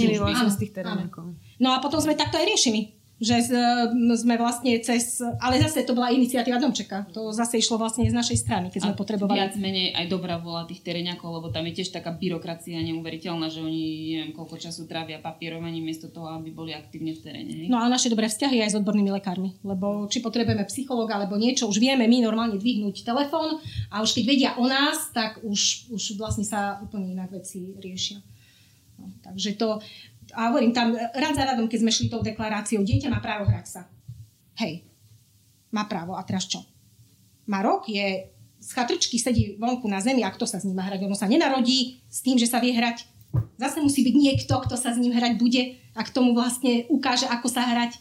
z 0.52 0.58
tých 0.60 0.74
terénekov. 0.74 1.38
No 1.62 1.70
a 1.72 1.78
potom 1.80 2.02
sme 2.02 2.18
takto 2.18 2.42
aj 2.42 2.50
riešili 2.50 3.03
že 3.24 3.40
z- 3.40 3.96
sme 4.20 4.36
vlastne 4.36 4.76
cez, 4.84 5.24
ale 5.40 5.56
zase 5.58 5.88
to 5.88 5.96
bola 5.96 6.12
iniciatíva 6.12 6.60
Domčeka. 6.60 7.08
To 7.16 7.32
zase 7.32 7.58
išlo 7.58 7.80
vlastne 7.80 8.04
z 8.04 8.12
našej 8.12 8.38
strany, 8.38 8.68
keď 8.68 8.92
sme 8.92 8.94
A 8.94 9.00
potrebovali. 9.00 9.40
Viac 9.40 9.56
menej 9.56 9.96
aj 9.96 10.06
dobrá 10.12 10.36
vola 10.38 10.68
tých 10.68 10.84
teréňakov, 10.84 11.40
lebo 11.40 11.48
tam 11.50 11.64
je 11.72 11.80
tiež 11.80 11.96
taká 11.96 12.12
byrokracia 12.12 12.76
neuveriteľná, 12.84 13.48
že 13.48 13.64
oni 13.64 13.82
neviem 14.14 14.32
koľko 14.36 14.60
času 14.60 14.84
trávia 14.84 15.24
papierovaním 15.24 15.88
miesto 15.88 16.12
toho, 16.12 16.36
aby 16.36 16.52
boli 16.52 16.76
aktívne 16.76 17.16
v 17.16 17.22
teréne. 17.24 17.54
Hej? 17.64 17.68
No 17.72 17.80
a 17.80 17.88
naše 17.88 18.12
dobré 18.12 18.28
vzťahy 18.28 18.60
aj 18.60 18.76
s 18.76 18.78
odbornými 18.78 19.16
lekármi, 19.16 19.56
lebo 19.64 20.06
či 20.12 20.20
potrebujeme 20.20 20.68
psychológa 20.68 21.16
alebo 21.16 21.40
niečo, 21.40 21.72
už 21.72 21.80
vieme 21.80 22.04
my 22.04 22.20
normálne 22.20 22.60
dvihnúť 22.60 23.08
telefón 23.08 23.64
a 23.88 24.04
už 24.04 24.20
keď 24.20 24.24
vedia 24.28 24.52
o 24.60 24.68
nás, 24.68 25.08
tak 25.16 25.40
už, 25.40 25.88
už 25.96 26.20
vlastne 26.20 26.44
sa 26.44 26.84
úplne 26.84 27.16
inak 27.16 27.32
veci 27.32 27.72
riešia. 27.80 28.20
No, 29.00 29.10
takže 29.24 29.58
to, 29.58 29.82
a 30.34 30.50
hovorím 30.50 30.74
tam, 30.74 30.94
rád 30.94 31.34
za 31.38 31.46
radom, 31.46 31.70
keď 31.70 31.80
sme 31.86 31.92
šli 31.94 32.08
tou 32.10 32.26
deklaráciou, 32.26 32.82
dieťa 32.82 33.10
má 33.10 33.22
právo 33.22 33.46
hrať 33.46 33.66
sa. 33.70 33.82
Hej, 34.58 34.86
má 35.74 35.90
právo. 35.90 36.14
A 36.14 36.22
teraz 36.22 36.46
čo? 36.46 36.62
Má 37.50 37.66
rok, 37.66 37.90
je 37.90 38.30
z 38.64 38.70
chatrčky 38.72 39.20
sedí 39.20 39.60
vonku 39.60 39.90
na 39.90 40.00
zemi 40.00 40.24
a 40.24 40.32
kto 40.32 40.48
sa 40.48 40.62
s 40.62 40.64
ním 40.64 40.80
má 40.80 40.88
hrať? 40.88 41.04
Ono 41.04 41.18
sa 41.18 41.28
nenarodí 41.28 42.00
s 42.08 42.24
tým, 42.24 42.40
že 42.40 42.48
sa 42.48 42.64
vie 42.64 42.72
hrať. 42.72 43.04
Zase 43.60 43.82
musí 43.84 44.06
byť 44.06 44.16
niekto, 44.16 44.54
kto 44.64 44.78
sa 44.80 44.94
s 44.94 45.02
ním 45.02 45.12
hrať 45.12 45.36
bude 45.36 45.82
a 45.98 46.02
k 46.06 46.14
tomu 46.14 46.32
vlastne 46.38 46.86
ukáže, 46.88 47.28
ako 47.28 47.50
sa 47.50 47.66
hrať. 47.66 48.00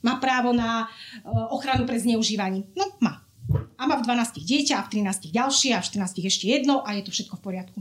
Má 0.00 0.16
právo 0.16 0.56
na 0.56 0.86
e, 0.86 1.28
ochranu 1.52 1.84
pred 1.84 2.00
zneužívaním. 2.00 2.64
No, 2.72 2.88
má. 3.04 3.20
A 3.76 3.84
má 3.84 4.00
v 4.00 4.06
12 4.06 4.40
dieťa 4.40 4.80
a 4.80 4.86
v 4.86 5.02
13 5.02 5.28
ďalšie 5.28 5.76
a 5.76 5.82
v 5.82 5.88
14 5.92 6.24
ešte 6.24 6.46
jedno 6.48 6.80
a 6.80 6.96
je 6.96 7.02
to 7.04 7.12
všetko 7.12 7.36
v 7.36 7.44
poriadku. 7.44 7.78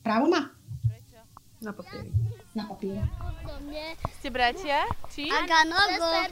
Právo 0.00 0.32
má? 0.32 0.53
Na 1.64 1.72
papieri. 1.72 2.12
Na 2.52 2.68
papieri. 2.68 3.00
Ste 4.20 4.28
bratia? 4.28 4.84
Či? 5.08 5.32
Aganogo. 5.32 6.28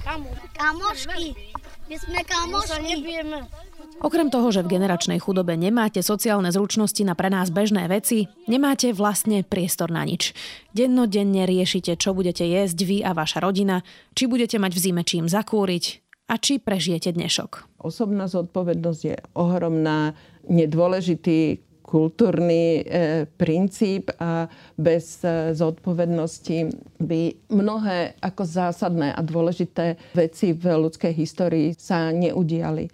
Kamošky. 0.56 1.36
My 1.92 1.96
sme 2.00 2.20
kamošky. 2.24 3.04
Okrem 4.00 4.32
toho, 4.32 4.48
že 4.48 4.64
v 4.64 4.80
generačnej 4.80 5.20
chudobe 5.20 5.60
nemáte 5.60 6.00
sociálne 6.00 6.48
zručnosti 6.48 7.04
na 7.04 7.12
pre 7.12 7.28
nás 7.28 7.52
bežné 7.52 7.84
veci, 7.84 8.32
nemáte 8.48 8.96
vlastne 8.96 9.44
priestor 9.44 9.92
na 9.92 10.00
nič. 10.08 10.32
Dennodenne 10.72 11.44
riešite, 11.44 12.00
čo 12.00 12.16
budete 12.16 12.48
jesť 12.48 12.78
vy 12.80 13.04
a 13.04 13.12
vaša 13.12 13.44
rodina, 13.44 13.84
či 14.16 14.24
budete 14.24 14.56
mať 14.56 14.72
v 14.72 14.80
zime 14.80 15.02
čím 15.04 15.28
zakúriť 15.28 16.00
a 16.32 16.40
či 16.40 16.56
prežijete 16.64 17.12
dnešok. 17.12 17.84
Osobná 17.84 18.24
zodpovednosť 18.24 19.00
je 19.04 19.16
ohromná, 19.36 20.16
nedôležitý 20.48 21.60
kultúrny 21.90 22.80
e, 22.80 22.82
princíp 23.26 24.14
a 24.22 24.46
bez 24.78 25.26
e, 25.26 25.50
zodpovednosti 25.58 26.70
by 27.02 27.50
mnohé 27.50 28.14
ako 28.22 28.46
zásadné 28.46 29.10
a 29.10 29.20
dôležité 29.26 29.98
veci 30.14 30.54
v 30.54 30.78
ľudskej 30.78 31.10
histórii 31.10 31.74
sa 31.74 32.14
neudiali. 32.14 32.86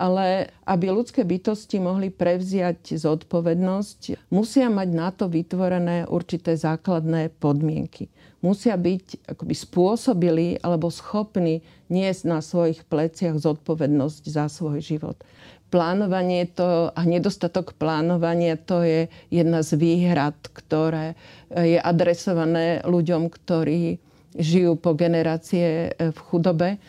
Ale 0.00 0.50
aby 0.64 0.90
ľudské 0.90 1.22
bytosti 1.28 1.76
mohli 1.76 2.08
prevziať 2.08 2.96
zodpovednosť, 2.98 4.32
musia 4.32 4.72
mať 4.72 4.88
na 4.90 5.12
to 5.12 5.28
vytvorené 5.28 6.08
určité 6.08 6.56
základné 6.56 7.36
podmienky. 7.36 8.08
Musia 8.40 8.80
byť 8.80 9.36
akoby 9.36 9.52
spôsobili 9.52 10.46
alebo 10.64 10.88
schopní 10.88 11.60
niesť 11.92 12.22
na 12.24 12.40
svojich 12.40 12.88
pleciach 12.88 13.36
zodpovednosť 13.36 14.22
za 14.24 14.48
svoj 14.48 14.80
život. 14.80 15.20
Plánovanie 15.70 16.50
to 16.50 16.90
a 16.90 17.00
nedostatok 17.06 17.78
plánovania 17.78 18.58
to 18.58 18.82
je 18.82 19.06
jedna 19.30 19.62
z 19.62 19.78
výhrad, 19.78 20.34
ktoré 20.50 21.14
je 21.54 21.78
adresované 21.78 22.82
ľuďom, 22.82 23.30
ktorí 23.30 24.02
žijú 24.34 24.74
po 24.74 24.98
generácie 24.98 25.94
v 25.94 26.18
chudobe 26.18 26.82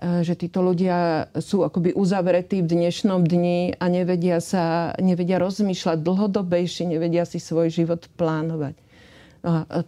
že 0.00 0.32
títo 0.32 0.64
ľudia 0.64 1.28
sú 1.36 1.60
akoby 1.60 1.92
uzavretí 1.92 2.64
v 2.64 2.72
dnešnom 2.72 3.20
dni 3.20 3.76
a 3.76 3.84
nevedia, 3.92 4.40
sa, 4.40 4.96
nevedia 4.96 5.36
rozmýšľať 5.36 6.00
dlhodobejšie, 6.00 6.88
nevedia 6.88 7.28
si 7.28 7.36
svoj 7.36 7.68
život 7.68 8.08
plánovať. 8.16 8.74
No 9.44 9.68
a 9.68 9.84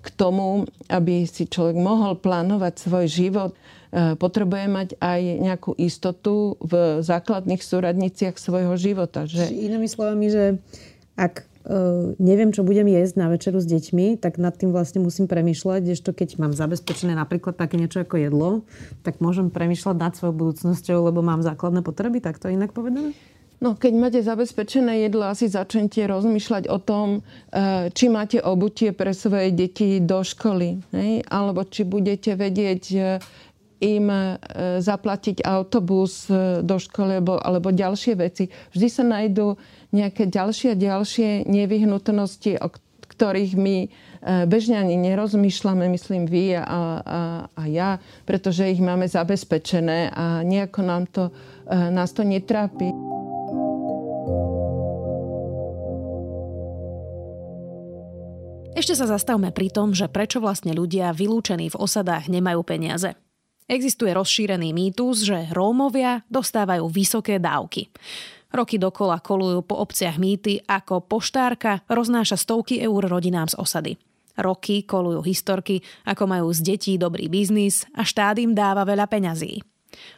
k 0.00 0.08
tomu, 0.14 0.70
aby 0.86 1.26
si 1.26 1.50
človek 1.50 1.76
mohol 1.76 2.14
plánovať 2.16 2.74
svoj 2.78 3.06
život, 3.10 3.52
potrebuje 3.90 4.64
mať 4.70 4.88
aj 5.02 5.20
nejakú 5.42 5.74
istotu 5.74 6.54
v 6.62 7.02
základných 7.02 7.58
súradniciach 7.58 8.38
svojho 8.38 8.78
života. 8.78 9.26
Že... 9.26 9.50
Inými 9.50 9.90
slovami, 9.90 10.30
že 10.30 10.44
ak 11.18 11.42
uh, 11.66 12.14
neviem, 12.22 12.54
čo 12.54 12.62
budem 12.62 12.86
jesť 12.86 13.18
na 13.18 13.26
večeru 13.28 13.58
s 13.58 13.66
deťmi, 13.66 14.22
tak 14.22 14.38
nad 14.38 14.54
tým 14.54 14.70
vlastne 14.70 15.02
musím 15.02 15.26
premýšľať, 15.26 15.90
ešte 15.90 16.14
keď 16.14 16.38
mám 16.38 16.54
zabezpečené 16.54 17.18
napríklad 17.18 17.58
také 17.58 17.76
niečo 17.76 18.06
ako 18.06 18.16
jedlo, 18.16 18.50
tak 19.02 19.18
môžem 19.18 19.50
premýšľať 19.50 19.96
nad 19.98 20.14
svojou 20.14 20.38
budúcnosťou, 20.38 21.10
lebo 21.10 21.20
mám 21.20 21.42
základné 21.42 21.82
potreby, 21.82 22.22
tak 22.22 22.38
to 22.38 22.46
je 22.46 22.56
inak 22.56 22.70
povedané? 22.70 23.10
No, 23.60 23.76
keď 23.76 23.92
máte 23.92 24.20
zabezpečené 24.24 25.04
jedlo, 25.04 25.28
asi 25.28 25.44
začnete 25.44 26.08
rozmýšľať 26.08 26.72
o 26.72 26.80
tom, 26.80 27.20
či 27.92 28.08
máte 28.08 28.40
obutie 28.40 28.96
pre 28.96 29.12
svoje 29.12 29.52
deti 29.52 30.00
do 30.00 30.24
školy. 30.24 30.80
Hej? 30.96 31.28
Alebo 31.28 31.68
či 31.68 31.84
budete 31.84 32.40
vedieť 32.40 32.82
im 33.80 34.36
zaplatiť 34.78 35.42
autobus 35.42 36.28
do 36.60 36.76
školy 36.76 37.18
alebo, 37.18 37.40
alebo 37.40 37.72
ďalšie 37.72 38.14
veci. 38.20 38.52
Vždy 38.76 38.88
sa 38.92 39.02
nájdú 39.02 39.56
nejaké 39.96 40.28
ďalšie 40.28 40.76
a 40.76 40.80
ďalšie 40.80 41.48
nevyhnutnosti, 41.48 42.60
o 42.60 42.68
ktorých 43.10 43.52
my 43.56 43.76
bežne 44.44 44.76
ani 44.76 45.00
nerozmýšľame, 45.00 45.88
myslím 45.96 46.28
vy 46.28 46.60
a, 46.60 46.64
a, 46.64 46.80
a 47.48 47.62
ja, 47.68 47.96
pretože 48.28 48.68
ich 48.68 48.80
máme 48.80 49.08
zabezpečené 49.08 50.12
a 50.12 50.44
nejako 50.44 50.80
nám 50.84 51.04
to, 51.08 51.32
nás 51.68 52.12
to 52.12 52.20
netrápi. 52.20 52.92
Ešte 58.76 58.96
sa 58.96 59.04
zastavme 59.04 59.52
pri 59.52 59.68
tom, 59.68 59.92
že 59.92 60.08
prečo 60.08 60.40
vlastne 60.40 60.72
ľudia 60.72 61.12
vylúčení 61.12 61.68
v 61.68 61.76
osadách 61.76 62.32
nemajú 62.32 62.64
peniaze. 62.64 63.12
Existuje 63.70 64.10
rozšírený 64.10 64.74
mýtus, 64.74 65.22
že 65.22 65.46
Rómovia 65.54 66.26
dostávajú 66.26 66.90
vysoké 66.90 67.38
dávky. 67.38 67.86
Roky 68.50 68.82
dokola 68.82 69.22
kolujú 69.22 69.62
po 69.62 69.78
obciach 69.78 70.18
mýty, 70.18 70.58
ako 70.66 71.06
poštárka 71.06 71.86
roznáša 71.86 72.34
stovky 72.34 72.82
eur 72.82 73.06
rodinám 73.06 73.46
z 73.46 73.54
osady. 73.62 73.92
Roky 74.34 74.82
kolujú 74.82 75.22
historky, 75.22 75.86
ako 76.02 76.26
majú 76.26 76.50
z 76.50 76.66
detí 76.66 76.98
dobrý 76.98 77.30
biznis 77.30 77.86
a 77.94 78.02
štát 78.02 78.42
im 78.42 78.58
dáva 78.58 78.82
veľa 78.82 79.06
peňazí. 79.06 79.62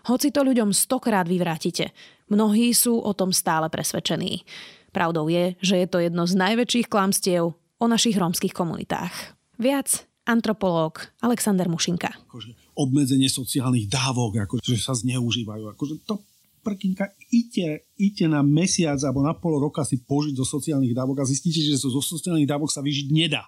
Hoci 0.09 0.33
to 0.33 0.49
ľuďom 0.49 0.73
stokrát 0.73 1.29
vyvrátite, 1.29 1.93
mnohí 2.33 2.73
sú 2.73 3.05
o 3.05 3.13
tom 3.13 3.37
stále 3.37 3.69
presvedčení. 3.69 4.49
Pravdou 4.97 5.29
je, 5.29 5.61
že 5.61 5.77
je 5.77 5.89
to 5.93 6.01
jedno 6.01 6.25
z 6.25 6.41
najväčších 6.41 6.89
klamstiev 6.89 7.53
o 7.53 7.85
našich 7.85 8.17
rómskych 8.17 8.57
komunitách. 8.57 9.37
Viac 9.61 10.09
antropológ 10.25 11.13
Alexander 11.21 11.69
Mušinka. 11.69 12.17
Akože 12.33 12.62
obmedzenie 12.73 13.29
sociálnych 13.29 13.89
dávok, 13.89 14.49
akože 14.49 14.81
sa 14.81 14.97
zneužívajú. 14.97 15.73
Akože 15.77 16.05
to 16.09 16.25
prkinka, 16.63 17.11
ide, 17.35 17.85
ide 17.99 18.31
na 18.31 18.41
mesiac 18.41 18.97
alebo 19.03 19.21
na 19.21 19.35
pol 19.35 19.59
roka 19.59 19.83
si 19.83 19.99
požiť 19.99 20.39
zo 20.39 20.47
sociálnych 20.47 20.95
dávok 20.95 21.23
a 21.23 21.29
zistíte, 21.29 21.59
že 21.59 21.77
zo 21.77 21.91
sociálnych 22.01 22.47
dávok 22.47 22.71
sa 22.71 22.81
vyžiť 22.81 23.09
nedá. 23.11 23.45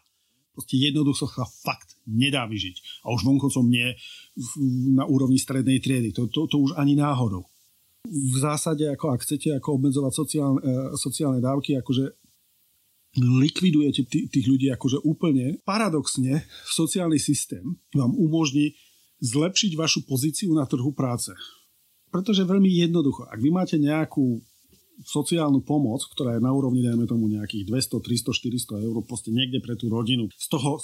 Proste 0.54 0.78
jednoducho 0.78 1.26
sa 1.26 1.46
fakt 1.46 1.98
nedá 2.06 2.46
vyžiť. 2.46 3.06
A 3.06 3.10
už 3.10 3.26
vonkoncom 3.26 3.66
nie 3.66 3.90
na 4.94 5.02
úrovni 5.02 5.34
strednej 5.34 5.82
triedy. 5.82 6.14
To, 6.14 6.30
to, 6.30 6.46
to 6.46 6.56
už 6.62 6.78
ani 6.78 6.94
náhodou. 6.94 7.42
V 8.06 8.36
zásade, 8.38 8.86
ako 8.86 9.16
ak 9.16 9.24
chcete 9.24 9.56
ako 9.56 9.80
obmedzovať 9.80 10.12
sociálne, 10.14 10.60
sociálne 10.94 11.40
dávky, 11.42 11.80
akože 11.80 12.04
likvidujete 13.18 14.06
tých 14.06 14.46
ľudí 14.46 14.70
akože 14.74 15.02
úplne. 15.06 15.58
Paradoxne, 15.62 16.46
sociálny 16.66 17.18
systém 17.18 17.62
vám 17.94 18.14
umožní 18.14 18.74
zlepšiť 19.22 19.72
vašu 19.78 20.08
pozíciu 20.08 20.50
na 20.56 20.66
trhu 20.66 20.90
práce. 20.96 21.30
Pretože 22.08 22.46
veľmi 22.46 22.70
jednoducho, 22.70 23.26
ak 23.26 23.38
vy 23.42 23.50
máte 23.50 23.76
nejakú 23.78 24.38
sociálnu 25.02 25.66
pomoc, 25.66 26.06
ktorá 26.14 26.38
je 26.38 26.42
na 26.42 26.54
úrovni, 26.54 26.86
dajme 26.86 27.04
tomu, 27.10 27.26
nejakých 27.26 27.66
200, 27.66 27.98
300, 27.98 28.80
400 28.80 28.86
eur, 28.86 28.96
proste 29.02 29.34
niekde 29.34 29.58
pre 29.58 29.74
tú 29.74 29.90
rodinu, 29.90 30.30
z 30.38 30.46
toho, 30.46 30.78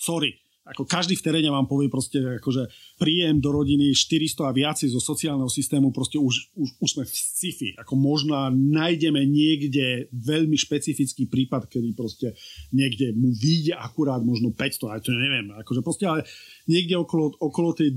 sorry, 0.00 0.41
Ako 0.62 0.86
každý 0.86 1.18
v 1.18 1.26
teréne 1.26 1.50
vám 1.50 1.66
povie 1.66 1.90
proste, 1.90 2.22
akože 2.38 2.70
príjem 2.94 3.42
do 3.42 3.50
rodiny 3.50 3.90
400 3.98 4.46
a 4.46 4.54
viacej 4.54 4.94
zo 4.94 5.02
sociálneho 5.02 5.50
systému, 5.50 5.90
proste 5.90 6.22
už, 6.22 6.54
už, 6.54 6.68
už 6.78 6.88
sme 6.94 7.02
v 7.02 7.10
sci-fi. 7.10 7.68
Ako 7.82 7.98
možno 7.98 8.38
nájdeme 8.54 9.26
niekde 9.26 10.06
veľmi 10.14 10.54
špecifický 10.54 11.26
prípad, 11.26 11.66
kedy 11.66 11.98
proste 11.98 12.38
niekde 12.70 13.10
mu 13.10 13.34
vyjde 13.34 13.74
akurát 13.74 14.22
možno 14.22 14.54
500, 14.54 14.94
aj 14.94 15.00
to 15.02 15.10
neviem. 15.10 15.50
Akože 15.50 15.82
proste, 15.82 16.06
ale 16.06 16.22
niekde 16.70 16.94
okolo, 16.94 17.34
okolo 17.42 17.74
tej 17.74 17.90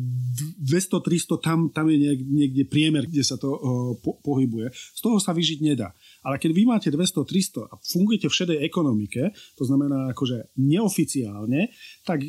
200-300, 0.66 1.46
tam, 1.46 1.70
tam 1.70 1.86
je 1.94 2.18
niekde 2.18 2.66
priemer, 2.66 3.06
kde 3.06 3.22
sa 3.22 3.38
to 3.38 3.54
uh, 3.54 3.60
po, 4.02 4.18
pohybuje. 4.26 4.74
Z 4.74 5.06
toho 5.06 5.22
sa 5.22 5.38
vyžiť 5.38 5.62
nedá. 5.62 5.94
Ale 6.26 6.42
keď 6.42 6.52
vy 6.58 6.64
máte 6.66 6.90
200-300 6.90 7.70
a 7.70 7.78
fungujete 7.78 8.26
v 8.26 8.38
šedej 8.42 8.60
ekonomike, 8.66 9.30
to 9.54 9.64
znamená 9.64 10.10
akože 10.10 10.58
neoficiálne, 10.58 11.70
tak 12.02 12.26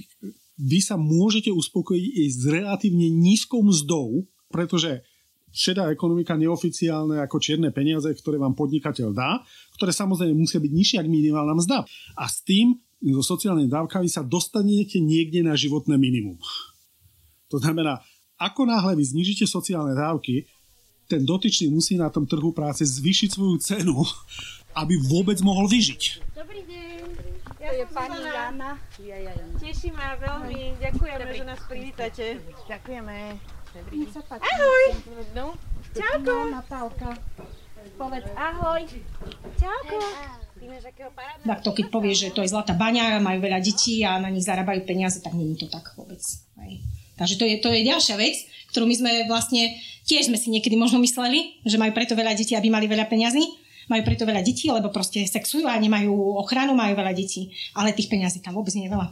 vy 0.57 0.79
sa 0.85 1.00
môžete 1.00 1.49
uspokojiť 1.49 2.05
i 2.05 2.25
s 2.29 2.45
relatívne 2.45 3.09
nízkou 3.09 3.65
mzdou, 3.65 4.29
pretože 4.53 5.00
šedá 5.49 5.88
ekonomika 5.88 6.37
neoficiálne 6.37 7.25
ako 7.25 7.41
čierne 7.41 7.73
peniaze, 7.73 8.12
ktoré 8.12 8.37
vám 8.37 8.53
podnikateľ 8.53 9.09
dá, 9.17 9.41
ktoré 9.81 9.97
samozrejme 9.97 10.37
musia 10.37 10.61
byť 10.61 10.73
nižšie 10.73 10.97
ako 11.00 11.09
minimálna 11.09 11.57
mzda. 11.57 11.88
A 12.21 12.25
s 12.29 12.45
tým 12.45 12.76
so 13.00 13.25
sociálnymi 13.25 13.73
dávkami 13.73 14.09
sa 14.12 14.21
dostanete 14.21 15.00
niekde 15.00 15.41
na 15.41 15.57
životné 15.57 15.97
minimum. 15.97 16.37
To 17.49 17.57
znamená, 17.57 18.05
ako 18.37 18.69
náhle 18.69 18.97
vy 19.00 19.05
znižíte 19.05 19.49
sociálne 19.49 19.97
dávky, 19.97 20.45
ten 21.07 21.23
dotyčný 21.23 21.71
musí 21.71 21.95
na 21.95 22.11
tom 22.11 22.27
trhu 22.27 22.51
práce 22.51 22.83
zvýšiť 22.83 23.29
svoju 23.31 23.57
cenu, 23.63 24.03
aby 24.75 24.95
vôbec 24.99 25.39
mohol 25.41 25.71
vyžiť. 25.71 26.35
Dobrý 26.35 26.63
deň. 26.67 27.01
Ja 27.67 27.71
to 27.73 27.83
je 27.83 27.87
pani 27.91 28.19
Jana. 28.23 28.71
Ja, 29.03 29.17
ja, 29.19 29.33
ja. 29.35 29.47
Teší 29.59 29.91
ma 29.91 30.15
veľmi. 30.19 30.79
Ďakujeme, 30.79 31.25
Dobrý. 31.27 31.39
že 31.41 31.45
nás 31.47 31.61
privítate. 31.67 32.25
Ďakujeme. 32.71 33.17
Dobrý. 33.75 33.97
Ahoj. 34.31 34.85
No. 35.35 35.59
Čauko. 35.91 36.35
Natálka. 36.53 37.11
Povedz 37.99 38.29
ahoj. 38.35 38.83
Čauko. 39.59 39.99
Tak 41.47 41.61
to 41.63 41.71
keď 41.71 41.87
povie, 41.93 42.15
že 42.17 42.35
to 42.35 42.43
je 42.43 42.51
zlatá 42.51 42.75
baňa, 42.75 43.23
majú 43.23 43.39
veľa 43.39 43.61
detí 43.63 44.03
a 44.03 44.19
na 44.19 44.33
nich 44.33 44.43
zarábajú 44.43 44.83
peniaze, 44.83 45.23
tak 45.23 45.37
nie 45.37 45.55
je 45.55 45.67
to 45.67 45.69
tak 45.71 45.95
vôbec. 45.95 46.19
Hej. 46.63 46.83
Takže 47.17 47.35
to 47.41 47.45
je, 47.49 47.55
to 47.61 47.69
je 47.73 47.89
ďalšia 47.89 48.17
vec, 48.21 48.37
ktorú 48.73 48.85
my 48.85 48.97
sme 48.97 49.11
vlastne, 49.25 49.73
tiež 50.05 50.29
sme 50.29 50.37
si 50.37 50.53
niekedy 50.53 50.77
možno 50.77 51.01
mysleli, 51.01 51.61
že 51.65 51.81
majú 51.81 51.97
preto 51.97 52.13
veľa 52.13 52.37
detí, 52.37 52.53
aby 52.53 52.69
mali 52.69 52.85
veľa 52.87 53.09
peňazí. 53.09 53.45
Majú 53.87 54.03
preto 54.03 54.27
veľa 54.27 54.43
detí, 54.43 54.67
lebo 54.67 54.91
proste 54.91 55.23
sexujú 55.25 55.71
a 55.71 55.79
nemajú 55.79 56.11
ochranu, 56.43 56.75
majú 56.75 56.99
veľa 56.99 57.15
detí. 57.15 57.55
Ale 57.73 57.95
tých 57.95 58.11
peňazí 58.11 58.43
tam 58.43 58.59
vôbec 58.59 58.75
nie 58.75 58.91
je 58.91 58.93
veľa. 58.93 59.09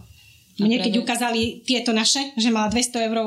Mne 0.55 0.79
keď 0.87 1.03
ukázali 1.03 1.67
tieto 1.67 1.91
naše, 1.91 2.31
že 2.39 2.55
mala 2.55 2.71
200 2.71 3.07
eur, 3.11 3.19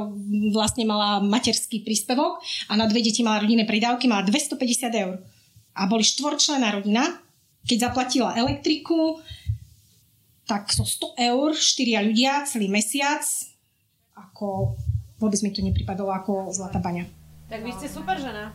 vlastne 0.56 0.88
mala 0.88 1.20
materský 1.20 1.84
príspevok 1.84 2.40
a 2.72 2.80
na 2.80 2.88
dve 2.88 3.04
deti 3.04 3.20
mala 3.20 3.44
rodinné 3.44 3.68
pridávky, 3.68 4.08
mala 4.08 4.24
250 4.24 4.96
eur. 4.96 5.20
A 5.76 5.92
boli 5.92 6.08
štvorčlená 6.08 6.72
rodina, 6.72 7.20
keď 7.68 7.92
zaplatila 7.92 8.32
elektriku, 8.40 9.20
tak 10.48 10.72
so 10.72 10.88
100 10.88 11.20
eur, 11.20 11.52
štyria 11.52 12.00
ľudia, 12.00 12.48
celý 12.48 12.72
mesiac, 12.72 13.28
ako 14.18 14.74
vôbec 15.22 15.40
mi 15.46 15.54
to 15.54 15.62
nepripadalo 15.62 16.10
ako 16.10 16.50
zlatá 16.50 16.82
baňa. 16.82 17.06
Tak 17.48 17.64
vy 17.64 17.72
ste 17.78 17.88
super 17.88 18.18
žena. 18.18 18.52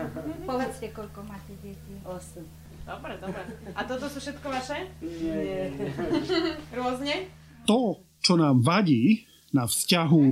Povedzte, 0.50 0.90
koľko 0.90 1.22
máte 1.24 1.54
detí. 1.62 1.94
8. 2.02 2.42
Dobre, 2.84 3.16
dobre. 3.16 3.40
A 3.72 3.80
toto 3.88 4.12
sú 4.12 4.20
všetko 4.20 4.46
vaše? 4.52 4.92
Nie. 5.00 5.72
Rôzne? 6.78 7.32
To, 7.64 8.04
čo 8.20 8.36
nám 8.36 8.60
vadí 8.60 9.24
na 9.56 9.64
vzťahu 9.64 10.22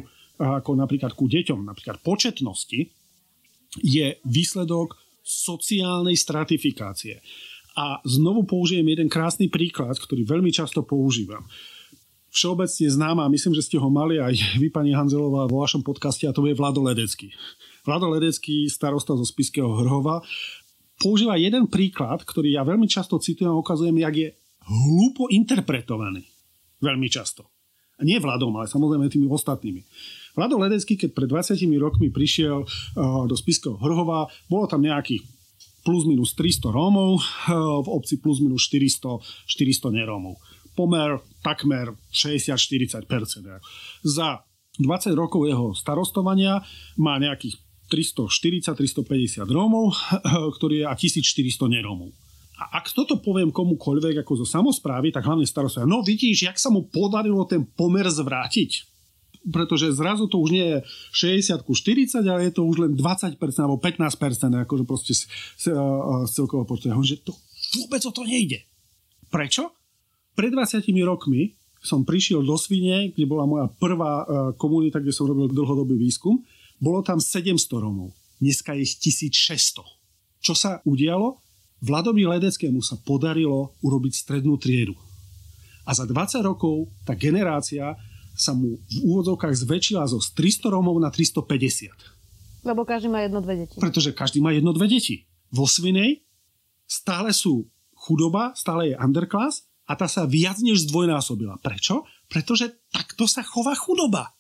ako 0.43 0.75
napríklad 0.75 1.15
ku 1.15 1.31
deťom, 1.31 1.63
napríklad 1.63 2.03
početnosti, 2.03 2.91
je 3.81 4.07
výsledok 4.27 4.99
sociálnej 5.23 6.19
stratifikácie. 6.19 7.23
A 7.79 8.05
znovu 8.05 8.45
použijem 8.45 8.85
jeden 8.85 9.09
krásny 9.09 9.49
príklad, 9.49 9.97
ktorý 9.97 10.29
veľmi 10.29 10.53
často 10.53 10.85
používam 10.85 11.49
všeobecne 12.33 12.89
známa, 12.89 13.29
myslím, 13.29 13.53
že 13.53 13.69
ste 13.69 13.77
ho 13.77 13.93
mali 13.93 14.17
aj 14.17 14.33
vy, 14.61 14.73
pani 14.73 14.97
Hanzelová, 14.97 15.47
vo 15.47 15.61
vašom 15.63 15.85
podcaste, 15.85 16.25
a 16.25 16.33
to 16.33 16.43
je 16.49 16.57
Vlado 16.57 16.81
Ledecký. 16.81 17.31
Vlado 17.85 18.09
Ledecký, 18.09 18.67
starosta 18.73 19.13
zo 19.13 19.23
Spiského 19.29 19.69
Hrhova, 19.69 20.25
používa 20.97 21.37
jeden 21.37 21.69
príklad, 21.69 22.25
ktorý 22.25 22.57
ja 22.57 22.65
veľmi 22.65 22.89
často 22.89 23.21
citujem 23.21 23.53
a 23.53 23.61
ukazujem, 23.61 23.95
jak 24.01 24.15
je 24.17 24.29
hlúpo 24.65 25.29
interpretovaný. 25.29 26.25
Veľmi 26.83 27.07
často. 27.13 27.47
A 28.01 28.03
nie 28.03 28.19
Vladom, 28.19 28.51
ale 28.59 28.67
samozrejme 28.67 29.07
tými 29.07 29.29
ostatnými. 29.31 29.85
Vlado 30.35 30.57
Ledecký, 30.59 30.97
keď 30.97 31.11
pred 31.13 31.29
20 31.29 31.59
rokmi 31.79 32.09
prišiel 32.09 32.65
uh, 32.65 33.29
do 33.29 33.37
Spiského 33.37 33.77
Hrhova, 33.77 34.27
bolo 34.49 34.65
tam 34.67 34.83
nejakých 34.83 35.23
plus 35.83 36.07
minus 36.07 36.35
300 36.39 36.71
Rómov, 36.71 37.19
uh, 37.19 37.83
v 37.83 37.89
obci 37.91 38.19
plus 38.23 38.39
minus 38.41 38.65
400, 38.71 39.19
400 39.47 39.93
nerómov 39.93 40.39
pomer 40.73 41.21
takmer 41.45 41.93
60-40%. 42.13 43.09
Za 44.05 44.45
20 44.81 45.13
rokov 45.13 45.45
jeho 45.45 45.77
starostovania 45.77 46.65
má 46.97 47.21
nejakých 47.21 47.61
340-350 47.93 49.45
Rómov, 49.45 49.93
ktorý 50.57 50.85
je 50.85 50.87
a 50.89 50.95
1400 50.97 51.69
nerómov. 51.69 52.13
A 52.57 52.79
ak 52.79 52.95
toto 52.95 53.19
poviem 53.19 53.51
komukoľvek 53.51 54.23
ako 54.23 54.45
zo 54.45 54.47
samozprávy, 54.47 55.11
tak 55.11 55.27
hlavne 55.27 55.45
starostovia, 55.45 55.89
no 55.89 56.01
vidíš, 56.01 56.47
jak 56.47 56.57
sa 56.57 56.71
mu 56.71 56.87
podarilo 56.89 57.45
ten 57.45 57.67
pomer 57.67 58.07
zvrátiť? 58.09 58.93
pretože 59.43 59.91
zrazu 59.91 60.31
to 60.31 60.39
už 60.39 60.55
nie 60.55 60.63
je 60.63 60.79
60 61.51 61.67
ku 61.67 61.75
40, 61.75 62.23
ale 62.23 62.47
je 62.47 62.53
to 62.55 62.63
už 62.63 62.87
len 62.87 62.93
20% 62.95 63.35
alebo 63.59 63.75
15%, 63.83 64.07
akože 64.63 64.85
proste 64.87 65.19
z, 65.19 65.27
z, 65.59 65.75
z 65.75 66.31
celkového 66.31 66.63
počtu. 66.63 66.95
Že 66.95 67.27
to 67.27 67.35
vôbec 67.83 68.03
o 68.07 68.13
to 68.15 68.23
nejde. 68.23 68.63
Prečo? 69.35 69.82
Pred 70.33 70.51
20 70.57 70.81
rokmi 71.05 71.53
som 71.83 72.07
prišiel 72.07 72.41
do 72.47 72.55
Svine, 72.55 73.11
kde 73.13 73.27
bola 73.27 73.45
moja 73.45 73.67
prvá 73.69 74.23
e, 74.23 74.25
komunita, 74.55 75.03
kde 75.03 75.13
som 75.13 75.27
robil 75.27 75.51
dlhodobý 75.51 75.99
výskum. 75.99 76.41
Bolo 76.79 77.03
tam 77.03 77.19
700 77.19 77.59
Romov. 77.77 78.15
Dneska 78.39 78.73
je 78.79 78.87
1600. 78.87 79.83
Čo 80.41 80.55
sa 80.55 80.79
udialo? 80.87 81.43
Vladovi 81.83 82.23
Ledeckému 82.23 82.79
sa 82.81 82.95
podarilo 83.03 83.75
urobiť 83.83 84.13
strednú 84.15 84.55
triedu. 84.57 84.95
A 85.83 85.91
za 85.91 86.07
20 86.07 86.39
rokov 86.47 86.87
tá 87.03 87.19
generácia 87.19 87.99
sa 88.39 88.55
mu 88.55 88.79
v 88.87 88.97
úvodzovkách 89.03 89.53
zväčšila 89.53 90.07
zo 90.07 90.23
300 90.23 90.71
Romov 90.71 90.97
na 91.03 91.11
350. 91.11 92.63
Lebo 92.63 92.87
každý 92.87 93.11
má 93.11 93.27
jedno, 93.27 93.43
dve 93.43 93.67
deti. 93.67 93.77
Pretože 93.83 94.15
každý 94.15 94.39
má 94.39 94.55
jedno, 94.55 94.71
dve 94.71 94.87
deti. 94.87 95.27
Vo 95.51 95.67
Svinej 95.67 96.23
stále 96.87 97.35
sú 97.35 97.67
chudoba, 97.99 98.55
stále 98.55 98.95
je 98.95 98.97
underclass 98.97 99.67
a 99.93 99.97
tá 99.99 100.09
sa 100.09 100.25
viac 100.25 100.57
než 100.65 100.89
zdvojnásobila. 100.89 101.61
Prečo? 101.61 102.09
Pretože 102.33 102.73
takto 102.89 103.29
sa 103.29 103.45
chová 103.45 103.77
chudoba. 103.77 104.33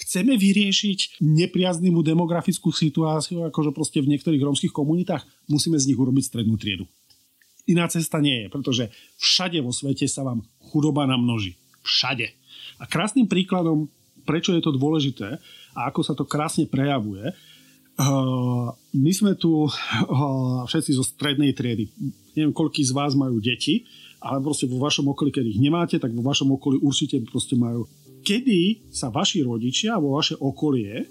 Chceme 0.00 0.40
vyriešiť 0.40 1.20
nepriaznivú 1.20 2.00
demografickú 2.00 2.72
situáciu, 2.72 3.44
akože 3.52 3.76
proste 3.76 4.00
v 4.00 4.16
niektorých 4.16 4.40
rómskych 4.40 4.72
komunitách, 4.72 5.28
musíme 5.52 5.76
z 5.76 5.92
nich 5.92 6.00
urobiť 6.00 6.24
strednú 6.24 6.56
triedu. 6.56 6.88
Iná 7.68 7.84
cesta 7.92 8.16
nie 8.24 8.48
je, 8.48 8.48
pretože 8.48 8.88
všade 9.20 9.60
vo 9.60 9.76
svete 9.76 10.08
sa 10.08 10.24
vám 10.24 10.40
chudoba 10.72 11.04
namnoží. 11.04 11.60
Všade. 11.84 12.32
A 12.80 12.88
krásnym 12.88 13.28
príkladom, 13.28 13.92
prečo 14.24 14.56
je 14.56 14.64
to 14.64 14.72
dôležité 14.72 15.36
a 15.76 15.80
ako 15.92 16.00
sa 16.00 16.16
to 16.16 16.24
krásne 16.24 16.64
prejavuje, 16.64 17.36
Uh, 18.00 18.72
my 18.96 19.12
sme 19.12 19.36
tu 19.36 19.68
uh, 19.68 19.70
všetci 20.64 20.96
zo 20.96 21.04
strednej 21.04 21.52
triedy. 21.52 21.92
Neviem, 22.32 22.56
koľký 22.56 22.80
z 22.80 22.96
vás 22.96 23.12
majú 23.12 23.44
deti, 23.44 23.84
ale 24.20 24.38
proste 24.44 24.68
vo 24.68 24.76
vašom 24.78 25.08
okolí, 25.10 25.32
keď 25.32 25.44
ich 25.48 25.60
nemáte, 25.60 25.96
tak 25.96 26.12
vo 26.12 26.20
vašom 26.20 26.52
okolí 26.60 26.78
určite 26.84 27.18
proste 27.24 27.56
majú. 27.56 27.88
Kedy 28.20 28.92
sa 28.92 29.08
vaši 29.08 29.40
rodičia 29.40 29.96
vo 29.96 30.20
vaše 30.20 30.36
okolie 30.36 31.08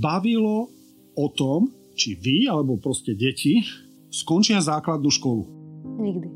bavilo 0.00 0.72
o 1.14 1.26
tom, 1.28 1.68
či 1.94 2.16
vy 2.16 2.48
alebo 2.48 2.80
proste 2.80 3.12
deti 3.12 3.60
skončia 4.08 4.64
základnú 4.64 5.12
školu? 5.12 5.42
Nikdy. 6.00 6.28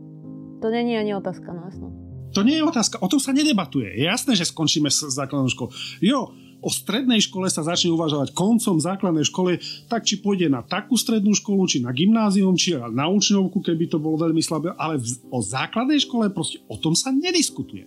To 0.61 0.66
není 0.68 0.98
ani 0.98 1.16
otázka, 1.16 1.48
no 1.55 1.61
jasno. 1.64 1.88
To 2.37 2.44
nie 2.44 2.61
je 2.61 2.68
otázka, 2.68 3.01
o 3.01 3.09
tom 3.09 3.16
sa 3.16 3.33
nedebatuje. 3.33 3.88
Je 3.88 4.05
jasné, 4.05 4.37
že 4.37 4.44
skončíme 4.44 4.92
s 4.92 5.09
základnou 5.16 5.48
školou. 5.48 5.72
Jo, 6.05 6.29
o 6.59 6.68
strednej 6.71 7.23
škole 7.23 7.47
sa 7.47 7.62
začne 7.62 7.94
uvažovať 7.94 8.35
koncom 8.35 8.83
základnej 8.83 9.27
školy, 9.27 9.62
tak 9.87 10.03
či 10.03 10.18
pôjde 10.18 10.51
na 10.51 10.66
takú 10.66 10.99
strednú 10.99 11.35
školu, 11.35 11.71
či 11.71 11.79
na 11.79 11.94
gymnázium, 11.94 12.59
či 12.59 12.75
na 12.75 13.07
učňovku, 13.07 13.62
keby 13.62 13.87
to 13.87 14.03
bolo 14.03 14.18
veľmi 14.18 14.42
slabé, 14.42 14.75
ale 14.75 14.99
o 15.31 15.38
základnej 15.38 16.03
škole 16.03 16.31
proste 16.35 16.59
o 16.66 16.75
tom 16.75 16.99
sa 16.99 17.14
nediskutuje. 17.14 17.87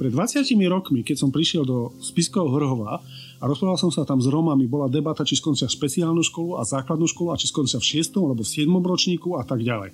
Pred 0.00 0.16
20 0.16 0.48
rokmi, 0.72 1.04
keď 1.04 1.16
som 1.20 1.28
prišiel 1.28 1.68
do 1.68 1.92
Spiskového 2.00 2.56
Hrhova 2.56 3.04
a 3.36 3.42
rozprával 3.44 3.76
som 3.76 3.92
sa 3.92 4.08
tam 4.08 4.16
s 4.16 4.32
Romami, 4.32 4.64
bola 4.64 4.88
debata, 4.88 5.28
či 5.28 5.36
skončia 5.36 5.68
špeciálnu 5.68 6.24
školu 6.24 6.56
a 6.56 6.64
základnú 6.64 7.04
školu 7.04 7.36
a 7.36 7.40
či 7.40 7.52
skončia 7.52 7.76
v 7.76 8.00
6. 8.00 8.16
alebo 8.16 8.40
v 8.40 8.48
7. 8.48 8.64
ročníku 8.80 9.36
a 9.36 9.44
tak 9.44 9.60
ďalej. 9.60 9.92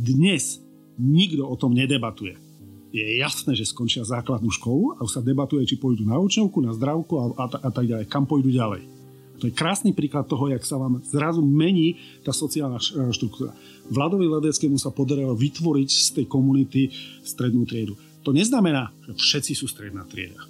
Dnes 0.00 0.64
nikto 0.96 1.44
o 1.44 1.60
tom 1.60 1.76
nedebatuje. 1.76 2.40
Je 2.94 3.18
jasné, 3.18 3.58
že 3.58 3.66
skončia 3.66 4.06
základnú 4.06 4.54
školu 4.54 4.94
a 4.94 5.02
už 5.02 5.18
sa 5.18 5.26
debatuje, 5.26 5.66
či 5.66 5.74
pôjdu 5.74 6.06
na 6.06 6.14
učňovku, 6.14 6.62
na 6.62 6.70
zdravku 6.70 7.18
a, 7.18 7.24
a, 7.34 7.44
a 7.66 7.70
tak 7.74 7.90
ďalej. 7.90 8.06
Kam 8.06 8.22
pôjdu 8.22 8.54
ďalej. 8.54 8.86
To 9.42 9.50
je 9.50 9.58
krásny 9.58 9.90
príklad 9.90 10.30
toho, 10.30 10.46
jak 10.46 10.62
sa 10.62 10.78
vám 10.78 11.02
zrazu 11.02 11.42
mení 11.42 11.98
tá 12.22 12.30
sociálna 12.30 12.78
štruktúra. 13.10 13.50
Vladovi 13.90 14.30
Ledeckému 14.30 14.78
sa 14.78 14.94
podarilo 14.94 15.34
vytvoriť 15.34 15.88
z 15.90 16.08
tej 16.22 16.26
komunity 16.30 16.94
strednú 17.26 17.66
triedu. 17.66 17.98
To 18.22 18.30
neznamená, 18.30 18.94
že 19.10 19.18
všetci 19.18 19.52
sú 19.58 19.66
stredná 19.66 20.06
trieda. 20.06 20.46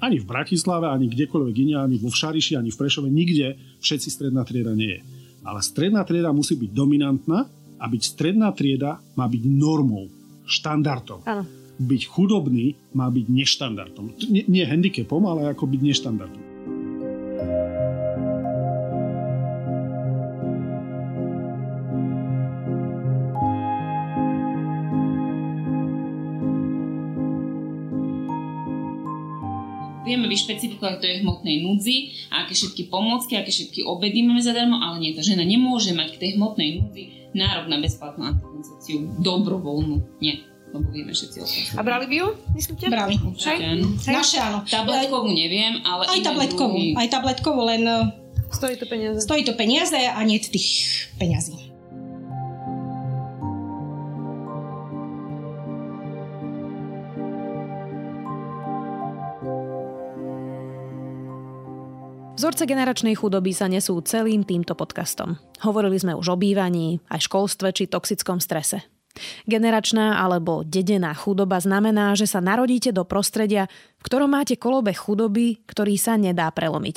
Ani 0.00 0.16
v 0.16 0.26
Bratislave, 0.26 0.88
ani 0.88 1.12
kdekoľvek 1.12 1.56
iné, 1.60 1.74
ani 1.76 2.00
vo 2.00 2.08
Všariši, 2.08 2.56
ani 2.56 2.72
v 2.72 2.80
Prešove, 2.80 3.12
nikde 3.12 3.60
všetci 3.84 4.08
stredná 4.08 4.48
trieda 4.48 4.72
nie 4.72 4.96
je. 4.96 5.00
Ale 5.44 5.60
stredná 5.60 6.00
trieda 6.08 6.32
musí 6.32 6.56
byť 6.56 6.72
dominantná 6.72 7.44
a 7.76 7.84
byť 7.84 8.02
stredná 8.16 8.48
trieda 8.56 8.96
má 9.12 9.28
byť 9.28 9.42
normou, 9.44 10.08
štandardom. 10.48 11.20
Áno 11.28 11.65
byť 11.76 12.02
chudobný 12.08 12.76
má 12.96 13.12
byť 13.12 13.26
neštandardom. 13.28 14.06
Nie, 14.32 14.44
nie 14.48 14.64
handicapom, 14.64 15.24
ale 15.28 15.52
ako 15.52 15.68
byť 15.68 15.80
neštandardom. 15.84 16.44
vieme 30.06 30.30
vyšpecifikovať, 30.30 31.02
to 31.02 31.06
je 31.10 31.20
hmotnej 31.26 31.66
núdzi, 31.66 32.30
a 32.30 32.46
aké 32.46 32.54
všetky 32.54 32.86
pomôcky, 32.86 33.34
aké 33.34 33.50
všetky 33.50 33.82
obedy 33.82 34.22
máme 34.22 34.38
zadarmo, 34.38 34.78
ale 34.78 35.02
nie, 35.02 35.10
tá 35.18 35.20
žena 35.20 35.42
nemôže 35.42 35.90
mať 35.92 36.14
k 36.14 36.20
tej 36.22 36.30
hmotnej 36.38 36.78
núdzi 36.78 37.04
nárok 37.34 37.66
na 37.68 37.82
bezplatnú 37.82 38.22
antikoncepciu 38.32 39.18
dobrovoľnú. 39.20 40.22
Nie 40.22 40.55
lebo 40.74 40.86
vieme 40.90 41.12
všetci 41.14 41.36
o. 41.42 41.46
A 41.78 41.80
brali 41.86 42.06
by 42.10 42.16
ju, 42.16 42.28
myslíte? 42.54 42.84
Brali. 42.90 43.14
Hej? 43.18 43.58
Naše 44.10 44.38
áno. 44.42 44.66
Tabletkovú 44.66 45.30
neviem, 45.30 45.80
ale... 45.86 46.10
Aj 46.10 46.20
tabletkovú, 46.20 46.76
druhý... 46.76 46.98
aj 46.98 47.08
tabletkovú, 47.10 47.60
len... 47.66 47.82
Stojí 48.46 48.78
to 48.78 48.86
peniaze. 48.86 49.18
Stojí 49.26 49.42
to 49.42 49.58
peniaze 49.58 49.98
a 49.98 50.20
nie 50.22 50.38
tých 50.38 50.86
peňazí. 51.18 51.74
Vzorce 62.36 62.68
generačnej 62.68 63.16
chudoby 63.16 63.50
sa 63.56 63.64
nesú 63.64 63.96
celým 64.04 64.44
týmto 64.44 64.76
podcastom. 64.76 65.40
Hovorili 65.64 65.96
sme 65.96 66.12
už 66.12 66.30
o 66.30 66.36
bývaní, 66.36 67.00
aj 67.08 67.26
školstve 67.26 67.72
či 67.72 67.88
toxickom 67.88 68.44
strese. 68.44 68.84
Generačná 69.48 70.20
alebo 70.20 70.62
dedená 70.62 71.12
chudoba 71.16 71.58
znamená, 71.58 72.14
že 72.14 72.28
sa 72.28 72.44
narodíte 72.44 72.92
do 72.92 73.02
prostredia, 73.02 73.66
v 74.00 74.02
ktorom 74.06 74.30
máte 74.30 74.60
kolobe 74.60 74.92
chudoby, 74.92 75.64
ktorý 75.66 75.94
sa 75.96 76.20
nedá 76.20 76.48
prelomiť. 76.52 76.96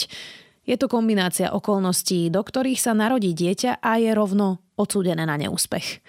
Je 0.69 0.75
to 0.77 0.85
kombinácia 0.85 1.49
okolností, 1.49 2.29
do 2.29 2.45
ktorých 2.45 2.77
sa 2.77 2.93
narodí 2.93 3.33
dieťa 3.33 3.81
a 3.81 3.97
je 3.97 4.13
rovno 4.13 4.61
odsúdené 4.77 5.25
na 5.25 5.33
neúspech. 5.33 6.03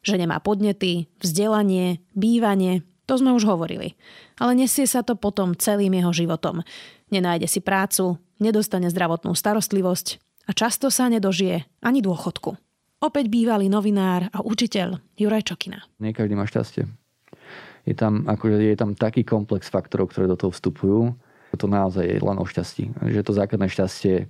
Že 0.00 0.24
nemá 0.24 0.40
podnety, 0.40 1.10
vzdelanie, 1.20 2.00
bývanie, 2.16 2.86
to 3.06 3.14
sme 3.22 3.30
už 3.36 3.46
hovorili. 3.46 3.94
Ale 4.36 4.58
nesie 4.58 4.84
sa 4.84 5.06
to 5.06 5.14
potom 5.14 5.54
celým 5.54 5.94
jeho 5.94 6.10
životom. 6.10 6.66
Nenájde 7.14 7.46
si 7.46 7.62
prácu, 7.62 8.18
nedostane 8.42 8.90
zdravotnú 8.90 9.32
starostlivosť 9.38 10.18
a 10.46 10.50
často 10.52 10.90
sa 10.90 11.06
nedožije 11.06 11.64
ani 11.82 12.02
dôchodku. 12.02 12.58
Opäť 13.06 13.30
bývalý 13.30 13.70
novinár 13.70 14.26
a 14.34 14.42
učiteľ 14.42 14.98
Juraj 15.14 15.46
Čokina. 15.46 15.78
Nie 16.02 16.10
každý 16.10 16.34
má 16.34 16.42
šťastie. 16.42 16.90
Je 17.86 17.94
tam, 17.94 18.26
akože 18.26 18.58
je 18.58 18.74
tam 18.74 18.98
taký 18.98 19.22
komplex 19.22 19.70
faktorov, 19.70 20.10
ktoré 20.10 20.26
do 20.26 20.34
toho 20.34 20.50
vstupujú. 20.50 21.14
To 21.54 21.66
naozaj 21.70 22.02
je 22.02 22.18
len 22.18 22.34
o 22.34 22.42
šťastí. 22.42 22.90
Že 23.06 23.20
to 23.22 23.32
základné 23.38 23.70
šťastie 23.70 24.26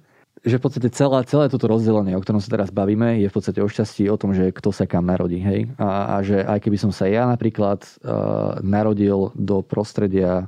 že 0.47 0.61
v 0.61 0.65
podstate 0.69 0.93
celé, 0.95 1.27
celé 1.27 1.51
toto 1.51 1.67
rozdelenie, 1.67 2.15
o 2.15 2.23
ktorom 2.23 2.39
sa 2.39 2.53
teraz 2.53 2.71
bavíme, 2.71 3.19
je 3.19 3.27
v 3.27 3.35
podstate 3.35 3.59
o 3.59 3.67
šťastí, 3.67 4.07
o 4.07 4.21
tom, 4.21 4.31
že 4.31 4.55
kto 4.55 4.71
sa 4.71 4.87
kam 4.87 5.09
narodí. 5.09 5.43
Hej? 5.43 5.73
A, 5.81 6.21
a 6.21 6.23
že 6.23 6.39
aj 6.39 6.61
keby 6.63 6.77
som 6.79 6.93
sa 6.95 7.11
ja 7.11 7.27
napríklad 7.27 7.83
uh, 7.83 8.61
narodil 8.63 9.35
do 9.35 9.65
prostredia 9.65 10.47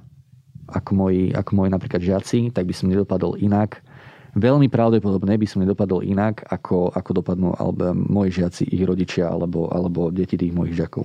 ako 0.70 0.92
moji, 0.92 1.32
ako 1.32 1.50
moji 1.56 1.70
napríklad 1.72 2.04
žiaci, 2.04 2.52
tak 2.52 2.68
by 2.68 2.74
som 2.76 2.92
nedopadol 2.92 3.40
inak 3.40 3.80
veľmi 4.38 4.70
pravdepodobne 4.70 5.35
by 5.35 5.46
som 5.46 5.62
nedopadol 5.62 6.07
inak, 6.07 6.46
ako, 6.48 6.94
ako 6.94 7.11
dopadnú 7.22 7.53
alebo 7.59 7.92
moji 7.94 8.42
žiaci, 8.42 8.64
ich 8.70 8.83
rodičia 8.87 9.29
alebo, 9.29 9.68
alebo 9.68 10.09
deti 10.14 10.38
tých 10.38 10.55
mojich 10.55 10.79
žiakov. 10.79 11.05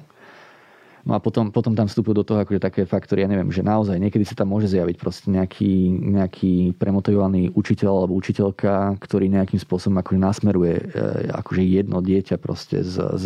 No 1.03 1.11
a 1.11 1.19
potom, 1.19 1.51
potom 1.51 1.75
tam 1.75 1.91
vstupujú 1.91 2.23
do 2.23 2.23
toho 2.23 2.39
akože 2.39 2.63
také 2.63 2.87
faktory, 2.87 3.27
ja 3.27 3.29
neviem, 3.29 3.51
že 3.51 3.59
naozaj 3.59 3.99
niekedy 3.99 4.23
sa 4.23 4.39
tam 4.39 4.55
môže 4.55 4.71
zjaviť 4.71 4.95
proste 4.95 5.27
nejaký, 5.35 5.99
nejaký 5.99 6.79
premotivovaný 6.79 7.51
učiteľ 7.51 8.07
alebo 8.07 8.15
učiteľka, 8.15 8.95
ktorý 9.03 9.27
nejakým 9.27 9.59
spôsobom 9.59 9.99
akože 9.99 10.19
nasmeruje 10.23 10.73
e, 10.79 10.83
akože 11.27 11.59
jedno 11.59 11.99
dieťa 11.99 12.39
proste 12.39 12.87
z, 12.87 13.03
z 13.19 13.25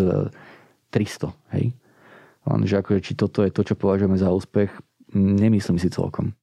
300, 0.89 1.29
hej. 1.53 1.69
Lenže 2.49 2.81
akože, 2.81 2.99
či 3.03 3.13
toto 3.13 3.45
je 3.45 3.53
to, 3.53 3.61
čo 3.61 3.77
považujeme 3.77 4.17
za 4.17 4.33
úspech, 4.33 4.73
nemyslím 5.13 5.77
si 5.77 5.93
celkom. 5.93 6.33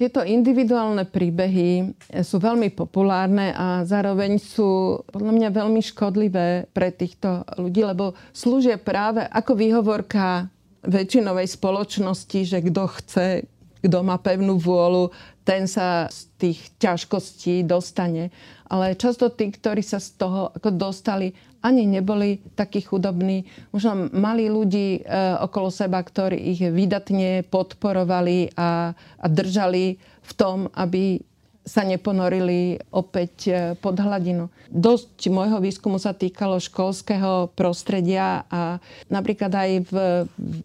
Tieto 0.00 0.24
individuálne 0.24 1.04
príbehy 1.04 1.92
sú 2.24 2.40
veľmi 2.40 2.72
populárne 2.72 3.52
a 3.52 3.84
zároveň 3.84 4.40
sú 4.40 4.96
podľa 5.12 5.28
mňa 5.36 5.48
veľmi 5.52 5.84
škodlivé 5.84 6.72
pre 6.72 6.88
týchto 6.88 7.44
ľudí, 7.60 7.84
lebo 7.84 8.16
slúžia 8.32 8.80
práve 8.80 9.20
ako 9.28 9.52
výhovorka 9.60 10.48
väčšinovej 10.88 11.52
spoločnosti, 11.52 12.40
že 12.48 12.64
kto 12.64 12.82
chce, 12.96 13.28
kto 13.84 13.98
má 14.00 14.16
pevnú 14.16 14.56
vôľu, 14.56 15.12
ten 15.44 15.68
sa 15.68 16.08
z 16.08 16.32
tých 16.40 16.72
ťažkostí 16.80 17.68
dostane. 17.68 18.32
Ale 18.70 18.94
často 18.94 19.34
tí, 19.34 19.50
ktorí 19.50 19.82
sa 19.82 19.98
z 19.98 20.14
toho 20.14 20.54
ako 20.54 20.70
dostali, 20.70 21.34
ani 21.60 21.84
neboli 21.84 22.40
takí 22.56 22.80
chudobní. 22.80 23.44
Možno 23.74 24.08
mali 24.14 24.48
ľudí 24.48 25.02
e, 25.02 25.10
okolo 25.42 25.68
seba, 25.68 26.00
ktorí 26.00 26.38
ich 26.54 26.62
vydatne 26.62 27.44
podporovali 27.50 28.54
a, 28.56 28.94
a 28.96 29.26
držali 29.26 29.98
v 30.00 30.32
tom, 30.38 30.70
aby 30.72 31.20
sa 31.60 31.84
neponorili 31.84 32.80
opäť 32.90 33.34
e, 33.46 33.52
pod 33.76 34.00
hladinu. 34.00 34.48
Dosť 34.72 35.28
môjho 35.28 35.60
výskumu 35.60 36.00
sa 36.00 36.16
týkalo 36.16 36.56
školského 36.56 37.52
prostredia 37.52 38.48
a 38.48 38.80
napríklad 39.12 39.52
aj 39.52 39.70
v 39.84 39.94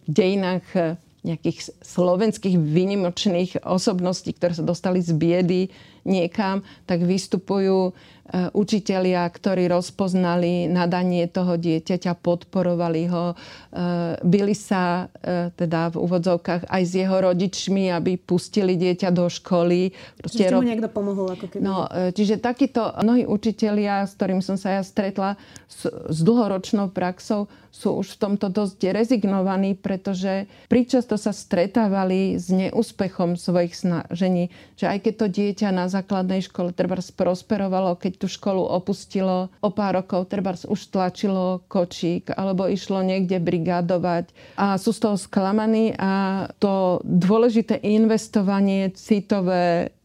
dejinách 0.07 0.65
e, 0.71 0.79
nejakých 1.25 1.73
slovenských 1.81 2.55
výnimočných 2.55 3.65
osobností, 3.65 4.37
ktoré 4.37 4.53
sa 4.53 4.63
dostali 4.63 5.01
z 5.01 5.11
biedy 5.17 5.61
niekam, 6.05 6.61
tak 6.85 7.01
vystupujú 7.01 7.91
učitelia, 8.33 9.29
ktorí 9.29 9.69
rozpoznali 9.69 10.65
nadanie 10.65 11.29
toho 11.29 11.61
dieťaťa, 11.61 12.17
podporovali 12.17 13.05
ho, 13.13 13.37
eh, 13.37 14.17
byli 14.25 14.55
sa 14.57 15.05
eh, 15.05 15.53
teda 15.53 15.93
v 15.93 16.01
úvodzovkách 16.01 16.65
aj 16.65 16.83
s 16.83 16.93
jeho 16.97 17.17
rodičmi, 17.21 17.93
aby 17.93 18.17
pustili 18.17 18.81
dieťa 18.81 19.13
do 19.13 19.29
školy. 19.29 19.93
Proste 20.17 20.49
čiže 20.49 20.57
mu 20.57 20.65
niekto 20.65 20.89
pomohol 20.89 21.37
ako 21.37 21.45
keby. 21.53 21.61
No, 21.61 21.85
čiže 21.89 22.41
takíto 22.41 22.97
mnohí 22.97 23.29
učitelia, 23.29 24.09
s 24.09 24.17
ktorým 24.17 24.41
som 24.41 24.57
sa 24.57 24.81
ja 24.81 24.81
stretla 24.81 25.37
s, 25.69 25.85
s 25.85 26.19
dlhoročnou 26.25 26.89
praxou, 26.89 27.45
sú 27.75 27.99
už 27.99 28.15
v 28.15 28.19
tomto 28.23 28.47
dosť 28.47 28.95
rezignovaní, 28.95 29.75
pretože 29.75 30.47
príčasto 30.71 31.19
sa 31.19 31.35
stretávali 31.35 32.39
s 32.39 32.47
neúspechom 32.47 33.35
svojich 33.35 33.75
snažení, 33.75 34.47
že 34.79 34.87
aj 34.87 35.03
keď 35.03 35.13
to 35.19 35.27
dieťa 35.27 35.69
na 35.75 35.91
základnej 35.91 36.39
škole 36.39 36.71
treba 36.71 36.95
prosperovalo, 36.95 37.99
keď 37.99 38.14
tú 38.15 38.27
školu 38.31 38.63
opustilo, 38.63 39.51
o 39.59 39.69
pár 39.71 40.01
rokov 40.01 40.31
treba 40.31 40.55
už 40.55 40.81
tlačilo 40.91 41.63
kočík 41.67 42.31
alebo 42.33 42.65
išlo 42.65 43.03
niekde 43.03 43.37
brigádovať 43.39 44.31
a 44.55 44.79
sú 44.79 44.95
z 44.95 44.99
toho 45.03 45.17
sklamaní 45.19 45.93
a 45.95 46.45
to 46.59 47.03
dôležité 47.03 47.79
investovanie 47.83 48.91
citové 48.95 49.95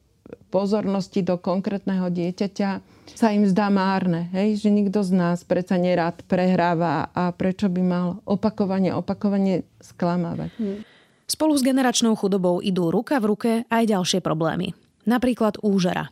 pozornosti 0.50 1.22
do 1.22 1.38
konkrétneho 1.38 2.10
dieťaťa 2.10 2.70
sa 3.14 3.34
im 3.34 3.46
zdá 3.46 3.70
márne. 3.70 4.30
Hej? 4.34 4.66
Že 4.66 4.68
nikto 4.70 5.00
z 5.02 5.10
nás 5.14 5.42
predsa 5.42 5.78
nerád 5.78 6.22
prehráva 6.26 7.10
a 7.10 7.30
prečo 7.34 7.66
by 7.66 7.82
mal 7.82 8.06
opakovane, 8.26 8.94
opakovane 8.94 9.66
sklamávať. 9.82 10.50
Hmm. 10.58 10.82
Spolu 11.30 11.54
s 11.54 11.62
generačnou 11.62 12.18
chudobou 12.18 12.58
idú 12.58 12.90
ruka 12.90 13.22
v 13.22 13.28
ruke 13.30 13.50
aj 13.70 13.84
ďalšie 13.86 14.18
problémy. 14.18 14.74
Napríklad 15.06 15.62
úžera. 15.62 16.10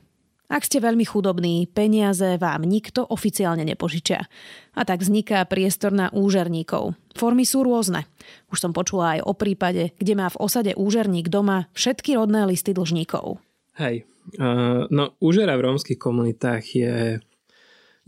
Ak 0.48 0.64
ste 0.64 0.80
veľmi 0.80 1.04
chudobní, 1.04 1.68
peniaze 1.68 2.40
vám 2.40 2.64
nikto 2.64 3.04
oficiálne 3.04 3.68
nepožičia. 3.68 4.24
A 4.72 4.80
tak 4.88 5.04
vzniká 5.04 5.44
priestor 5.44 5.92
na 5.92 6.08
úžerníkov. 6.08 6.96
Formy 7.12 7.44
sú 7.44 7.68
rôzne. 7.68 8.08
Už 8.48 8.64
som 8.64 8.72
počula 8.72 9.20
aj 9.20 9.28
o 9.28 9.36
prípade, 9.36 9.92
kde 10.00 10.16
má 10.16 10.32
v 10.32 10.40
osade 10.40 10.72
úžerník 10.72 11.28
doma 11.28 11.68
všetky 11.76 12.16
rodné 12.16 12.48
listy 12.48 12.72
dlžníkov. 12.72 13.36
Hej, 13.76 14.08
uh, 14.40 14.88
no 14.88 15.12
úžera 15.20 15.52
v 15.60 15.68
rómskych 15.68 16.00
komunitách 16.00 16.64
je, 16.72 17.20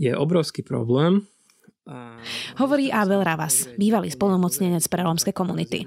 je 0.01 0.13
obrovský 0.17 0.65
problém. 0.65 1.29
Hovorí 2.57 2.93
Abel 2.93 3.21
Ravas, 3.25 3.67
bývalý 3.75 4.15
spolnomocnenec 4.15 4.85
pre 4.87 5.03
rómske 5.03 5.35
komunity. 5.35 5.83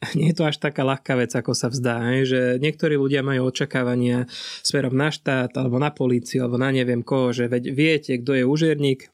Nie 0.18 0.32
je 0.32 0.36
to 0.36 0.44
až 0.44 0.60
taká 0.60 0.84
ľahká 0.84 1.16
vec, 1.16 1.32
ako 1.32 1.56
sa 1.56 1.72
vzdá. 1.72 2.04
Že 2.22 2.60
niektorí 2.60 3.00
ľudia 3.00 3.24
majú 3.24 3.48
očakávania 3.48 4.28
smerom 4.60 4.92
na 4.92 5.08
štát, 5.08 5.56
alebo 5.56 5.80
na 5.80 5.90
políciu, 5.92 6.44
alebo 6.44 6.60
na 6.60 6.68
neviem 6.72 7.00
koho, 7.00 7.32
že 7.32 7.48
viete, 7.50 8.20
kto 8.20 8.36
je 8.36 8.44
úžerník, 8.44 9.08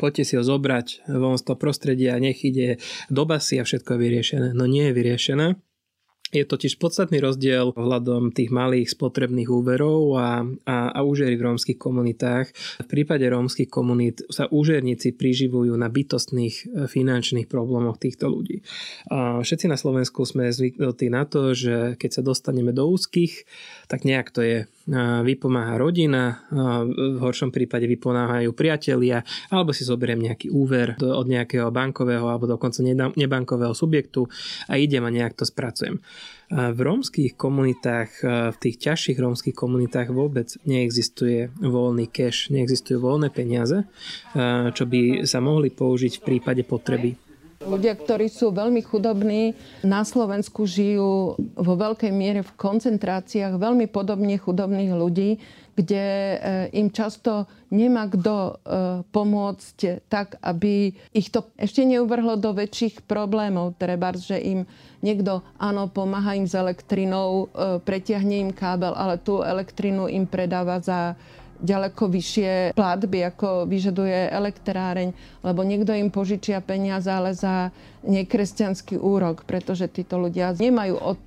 poďte 0.00 0.24
si 0.24 0.34
ho 0.40 0.42
zobrať 0.42 1.06
von 1.06 1.36
z 1.38 1.44
toho 1.46 1.58
prostredia, 1.58 2.18
nech 2.18 2.40
ide 2.42 2.80
do 3.12 3.22
basy 3.28 3.60
a 3.60 3.64
všetko 3.66 3.94
je 3.94 3.98
vyriešené. 4.00 4.48
No 4.56 4.66
nie 4.66 4.90
je 4.90 4.96
vyriešené. 4.96 5.46
Je 6.32 6.48
totiž 6.48 6.80
podstatný 6.80 7.20
rozdiel 7.20 7.76
ohľadom 7.76 8.32
tých 8.32 8.48
malých 8.48 8.96
spotrebných 8.96 9.52
úverov 9.52 10.16
a, 10.16 10.40
a, 10.64 10.76
a 10.88 10.98
úžery 11.04 11.36
v 11.36 11.44
rómskych 11.44 11.76
komunitách. 11.76 12.48
V 12.80 12.88
prípade 12.88 13.28
rómskych 13.28 13.68
komunít 13.68 14.24
sa 14.32 14.48
úžerníci 14.48 15.12
priživujú 15.12 15.76
na 15.76 15.92
bytostných 15.92 16.56
e, 16.56 16.64
finančných 16.88 17.52
problémoch 17.52 18.00
týchto 18.00 18.32
ľudí. 18.32 18.64
A 19.12 19.44
všetci 19.44 19.68
na 19.68 19.76
Slovensku 19.76 20.24
sme 20.24 20.48
zvyknutí 20.48 21.12
na 21.12 21.28
to, 21.28 21.52
že 21.52 22.00
keď 22.00 22.10
sa 22.16 22.22
dostaneme 22.24 22.72
do 22.72 22.88
úzkých, 22.88 23.44
tak 23.92 24.08
nejak 24.08 24.32
to 24.32 24.40
je 24.40 24.58
vypomáha 25.22 25.78
rodina, 25.78 26.42
v 26.90 27.18
horšom 27.22 27.54
prípade 27.54 27.86
vypomáhajú 27.86 28.50
priatelia, 28.50 29.22
alebo 29.46 29.70
si 29.70 29.86
zoberiem 29.86 30.18
nejaký 30.18 30.50
úver 30.50 30.98
od 30.98 31.26
nejakého 31.30 31.70
bankového 31.70 32.26
alebo 32.26 32.50
dokonca 32.50 32.82
nebankového 33.14 33.74
subjektu 33.78 34.26
a 34.66 34.74
idem 34.74 35.06
a 35.06 35.14
nejak 35.14 35.38
to 35.38 35.46
spracujem. 35.46 36.02
V 36.52 36.80
rómskych 36.84 37.32
komunitách, 37.40 38.10
v 38.52 38.56
tých 38.60 38.76
ťažších 38.76 39.16
rómskych 39.16 39.56
komunitách 39.56 40.12
vôbec 40.12 40.52
neexistuje 40.68 41.48
voľný 41.56 42.12
cash, 42.12 42.52
neexistujú 42.52 43.00
voľné 43.00 43.32
peniaze, 43.32 43.88
čo 44.76 44.84
by 44.84 45.24
sa 45.24 45.40
mohli 45.40 45.72
použiť 45.72 46.20
v 46.20 46.24
prípade 46.28 46.60
potreby. 46.68 47.16
Ľudia, 47.62 47.94
ktorí 47.94 48.26
sú 48.26 48.50
veľmi 48.50 48.82
chudobní, 48.82 49.54
na 49.86 50.02
Slovensku 50.02 50.66
žijú 50.66 51.38
vo 51.38 51.74
veľkej 51.78 52.10
miere 52.10 52.42
v 52.42 52.52
koncentráciách 52.58 53.54
veľmi 53.54 53.86
podobne 53.86 54.34
chudobných 54.34 54.90
ľudí, 54.90 55.38
kde 55.72 56.04
eh, 56.04 56.38
im 56.76 56.92
často 56.92 57.48
nemá 57.72 58.10
kto 58.10 58.34
eh, 58.36 58.54
pomôcť 59.08 60.04
tak, 60.10 60.36
aby 60.44 60.92
ich 61.16 61.32
to 61.32 61.48
ešte 61.56 61.86
neuvrhlo 61.86 62.36
do 62.36 62.52
väčších 62.52 63.08
problémov. 63.08 63.80
Treba, 63.80 64.12
že 64.12 64.36
im 64.36 64.68
niekto, 65.00 65.40
áno, 65.56 65.88
pomáha 65.88 66.36
im 66.36 66.44
s 66.44 66.52
elektrinou, 66.52 67.48
eh, 67.48 67.80
pretiahne 67.80 68.42
im 68.42 68.50
kábel, 68.52 68.92
ale 68.92 69.16
tú 69.16 69.40
elektrinu 69.40 70.12
im 70.12 70.28
predáva 70.28 70.76
za 70.82 71.16
ďaleko 71.62 72.10
vyššie 72.10 72.74
platby, 72.74 73.30
ako 73.30 73.70
vyžaduje 73.70 74.28
elektráreň, 74.28 75.14
lebo 75.46 75.62
niekto 75.62 75.94
im 75.94 76.10
požičia 76.10 76.58
peniaze, 76.58 77.08
ale 77.08 77.32
za 77.32 77.70
nekresťanský 78.02 78.98
úrok, 78.98 79.46
pretože 79.46 79.86
títo 79.86 80.18
ľudia 80.18 80.52
nemajú 80.58 80.98
od 80.98 81.18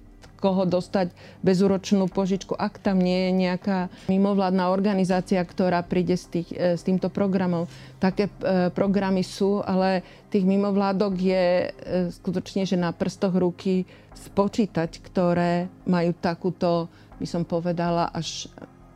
koho 0.46 0.68
dostať 0.68 1.10
bezúročnú 1.42 2.06
požičku, 2.12 2.54
ak 2.54 2.78
tam 2.78 3.02
nie 3.02 3.32
je 3.32 3.32
nejaká 3.50 3.80
mimovládna 4.12 4.70
organizácia, 4.70 5.42
ktorá 5.42 5.82
príde 5.82 6.20
s, 6.20 6.30
tých, 6.30 6.54
e, 6.54 6.78
s 6.78 6.86
týmto 6.86 7.10
programom. 7.10 7.66
Také 7.98 8.30
e, 8.30 8.70
programy 8.70 9.26
sú, 9.26 9.66
ale 9.66 10.06
tých 10.30 10.46
mimovládok 10.46 11.14
je 11.18 11.46
e, 11.66 11.68
skutočne, 12.22 12.68
že 12.68 12.78
na 12.78 12.94
prstoch 12.94 13.34
ruky 13.34 13.90
spočítať, 14.14 15.02
ktoré 15.02 15.72
majú 15.90 16.14
takúto, 16.14 16.92
by 17.18 17.26
som 17.26 17.42
povedala, 17.48 18.12
až 18.12 18.52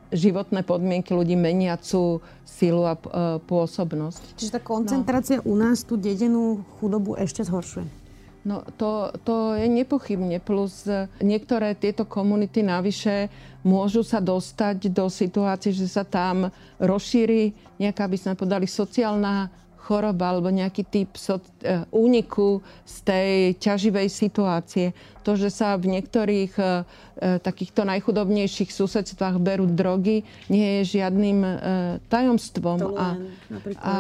životné 0.09 0.65
podmienky 0.65 1.13
ľudí 1.13 1.37
meniacú 1.37 2.21
silu 2.45 2.83
a 2.85 2.97
e, 2.97 2.99
pôsobnosť. 3.45 4.37
Čiže 4.37 4.57
tá 4.57 4.61
koncentrácia 4.61 5.37
no. 5.41 5.53
u 5.53 5.53
nás 5.55 5.85
tú 5.85 5.95
dedenú 5.95 6.65
chudobu 6.77 7.13
ešte 7.15 7.45
zhoršuje? 7.45 7.85
No 8.47 8.63
to, 8.79 9.13
to 9.27 9.53
je 9.59 9.67
nepochybne. 9.69 10.41
Plus 10.41 10.87
e, 10.89 11.05
niektoré 11.21 11.77
tieto 11.77 12.07
komunity 12.07 12.65
navyše 12.65 13.29
môžu 13.61 14.01
sa 14.01 14.23
dostať 14.23 14.89
do 14.89 15.11
situácie, 15.11 15.75
že 15.75 15.85
sa 15.85 16.07
tam 16.07 16.49
rozšíri 16.79 17.53
nejaká, 17.77 18.07
by 18.07 18.17
sme 18.17 18.33
podali, 18.39 18.65
sociálna 18.65 19.51
choroba 19.89 20.29
alebo 20.29 20.53
nejaký 20.53 20.85
typ 20.85 21.17
so, 21.17 21.41
e, 21.65 21.81
úniku 21.89 22.61
z 22.85 22.95
tej 23.01 23.31
ťaživej 23.57 24.05
situácie. 24.05 24.93
To, 25.25 25.33
že 25.33 25.49
sa 25.49 25.73
v 25.81 25.97
niektorých 25.97 26.53
e, 26.61 26.63
e, 26.63 26.71
takýchto 27.41 27.89
najchudobnejších 27.89 28.69
susedstvách 28.69 29.41
berú 29.41 29.65
drogy, 29.65 30.21
nie 30.53 30.85
je 30.85 31.01
žiadnym 31.01 31.39
e, 31.41 31.51
tajomstvom. 32.05 32.77
To 32.77 32.89
a, 32.93 33.17
a 33.81 33.93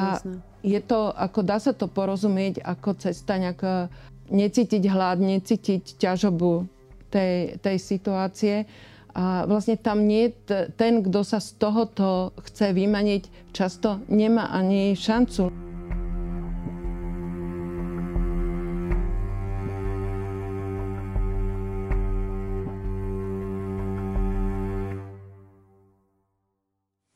je 0.61 0.79
to, 0.85 1.09
ako 1.09 1.39
dá 1.41 1.57
sa 1.57 1.73
to 1.73 1.89
porozumieť 1.89 2.61
ako 2.61 3.01
cesta 3.01 3.41
nejak 3.41 3.89
necítiť 4.29 4.83
hlad, 4.85 5.17
necítiť 5.17 5.97
ťažobu 5.97 6.69
tej, 7.09 7.57
tej 7.57 7.77
situácie. 7.81 8.55
A 9.17 9.43
vlastne 9.49 9.75
tam 9.75 10.05
nie 10.05 10.29
ten, 10.77 11.01
kto 11.01 11.25
sa 11.25 11.41
z 11.41 11.57
tohoto 11.57 12.31
chce 12.45 12.71
vymaniť, 12.77 13.51
často 13.51 14.05
nemá 14.05 14.53
ani 14.53 14.93
šancu. 14.93 15.68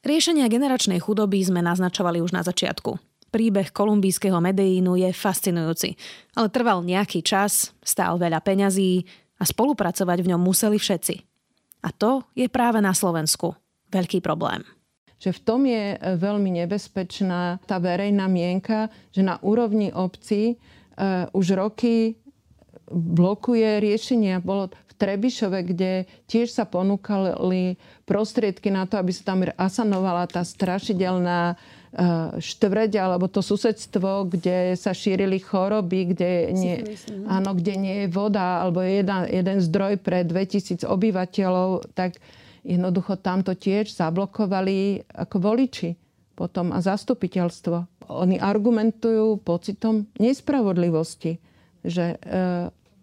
Riešenia 0.04 0.52
generačnej 0.52 1.00
chudoby 1.00 1.40
sme 1.48 1.64
naznačovali 1.64 2.20
už 2.20 2.36
na 2.36 2.44
začiatku. 2.44 3.00
Príbeh 3.32 3.72
kolumbijského 3.72 4.36
Medellínu 4.44 5.00
je 5.00 5.10
fascinujúci, 5.16 5.96
ale 6.36 6.52
trval 6.52 6.84
nejaký 6.84 7.24
čas, 7.24 7.72
stál 7.80 8.20
veľa 8.20 8.44
peňazí 8.44 9.08
a 9.40 9.48
spolupracovať 9.48 10.20
v 10.20 10.30
ňom 10.36 10.42
museli 10.44 10.76
všetci. 10.76 11.16
A 11.88 11.96
to 11.96 12.28
je 12.36 12.52
práve 12.52 12.84
na 12.84 12.92
Slovensku 12.92 13.56
veľký 13.90 14.20
problém 14.20 14.68
že 15.24 15.32
v 15.32 15.44
tom 15.48 15.64
je 15.64 15.96
e, 15.96 15.98
veľmi 16.20 16.52
nebezpečná 16.52 17.64
tá 17.64 17.80
verejná 17.80 18.28
mienka, 18.28 18.92
že 19.16 19.24
na 19.24 19.40
úrovni 19.40 19.88
obci 19.88 20.60
uh, 20.60 21.32
už 21.32 21.56
roky 21.56 22.20
blokuje 22.92 23.80
riešenia. 23.80 24.44
Bolo 24.44 24.68
Trebišove, 25.04 25.60
kde 25.68 25.92
tiež 26.32 26.48
sa 26.48 26.64
ponúkali 26.64 27.76
prostriedky 28.08 28.72
na 28.72 28.88
to, 28.88 28.96
aby 28.96 29.12
sa 29.12 29.36
tam 29.36 29.44
asanovala 29.60 30.32
tá 30.32 30.48
strašidelná 30.48 31.54
eh, 31.54 32.40
štvrť 32.40 32.92
alebo 32.96 33.28
to 33.28 33.44
susedstvo, 33.44 34.32
kde 34.32 34.80
sa 34.80 34.96
šírili 34.96 35.44
choroby, 35.44 36.16
kde 36.16 36.32
nie, 36.56 36.76
no. 37.12 37.28
áno, 37.28 37.52
kde 37.52 37.74
nie 37.76 37.96
je 38.06 38.08
voda 38.08 38.64
alebo 38.64 38.80
je 38.80 39.04
jeden, 39.04 39.22
jeden 39.28 39.58
zdroj 39.60 40.00
pre 40.00 40.24
2000 40.24 40.88
obyvateľov, 40.88 41.92
tak 41.92 42.16
jednoducho 42.64 43.20
tam 43.20 43.44
to 43.44 43.52
tiež 43.60 43.92
zablokovali 43.92 45.04
ako 45.12 45.36
voliči 45.44 46.00
potom 46.34 46.74
a 46.74 46.82
zastupiteľstvo. 46.82 48.10
Oni 48.10 48.42
argumentujú 48.42 49.40
pocitom 49.46 50.10
nespravodlivosti, 50.18 51.38
že 51.86 52.18
e, 52.18 52.28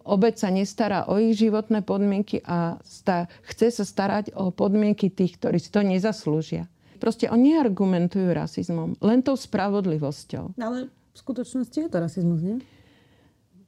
obec 0.05 0.37
sa 0.41 0.49
nestará 0.49 1.09
o 1.09 1.21
ich 1.21 1.37
životné 1.37 1.85
podmienky 1.85 2.41
a 2.45 2.81
sta- 2.85 3.29
chce 3.49 3.81
sa 3.81 3.85
starať 3.85 4.33
o 4.37 4.53
podmienky 4.53 5.13
tých, 5.13 5.37
ktorí 5.41 5.59
si 5.61 5.71
to 5.73 5.85
nezaslúžia. 5.85 6.69
Proste 7.01 7.33
oni 7.33 7.57
neargumentujú 7.57 8.29
rasizmom, 8.37 9.01
len 9.01 9.25
tou 9.25 9.33
spravodlivosťou. 9.33 10.61
No 10.61 10.65
ale 10.69 10.93
v 10.93 11.17
skutočnosti 11.17 11.77
je 11.77 11.89
to 11.89 11.99
rasizmus, 11.99 12.41
nie? 12.45 12.59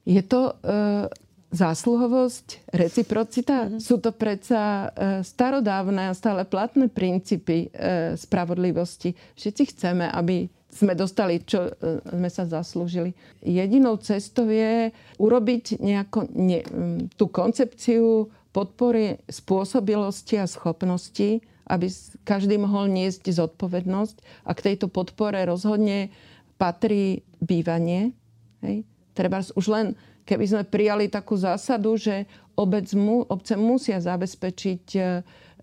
Je 0.05 0.21
to 0.21 0.53
e, 0.61 1.09
zásluhovosť, 1.53 2.69
reciprocita. 2.73 3.57
Mm-hmm. 3.69 3.81
Sú 3.81 4.01
to 4.01 4.13
predsa 4.13 4.61
e, 4.61 4.87
starodávne 5.25 6.09
a 6.09 6.17
stále 6.17 6.45
platné 6.45 6.89
princípy 6.89 7.69
e, 7.73 8.17
spravodlivosti. 8.17 9.13
Všetci 9.37 9.63
chceme, 9.73 10.09
aby 10.09 10.49
sme 10.73 10.97
dostali, 10.97 11.37
čo 11.45 11.69
e, 11.69 12.01
sme 12.01 12.29
sa 12.33 12.49
zaslúžili. 12.49 13.13
Jedinou 13.45 14.01
cestou 14.01 14.49
je 14.49 14.89
urobiť 15.21 15.77
nejako, 15.77 16.25
ne, 16.33 16.65
tú 17.13 17.29
koncepciu 17.29 18.33
podpory 18.49 19.21
spôsobilosti 19.29 20.41
a 20.41 20.49
schopnosti, 20.49 21.45
aby 21.69 21.87
každý 22.25 22.57
mohol 22.57 22.89
niesť 22.89 23.29
zodpovednosť 23.29 24.45
a 24.49 24.51
k 24.57 24.63
tejto 24.73 24.89
podpore 24.89 25.37
rozhodne 25.45 26.09
patrí 26.57 27.21
bývanie. 27.39 28.11
Hej. 28.65 28.83
Treba 29.13 29.45
už 29.45 29.65
len, 29.69 29.87
keby 30.25 30.45
sme 30.49 30.63
prijali 30.65 31.05
takú 31.07 31.37
zásadu, 31.37 32.01
že 32.01 32.25
obec 32.57 32.89
mu, 32.97 33.21
obce 33.29 33.53
musia 33.53 34.01
zabezpečiť 34.01 34.85
e, 34.97 35.01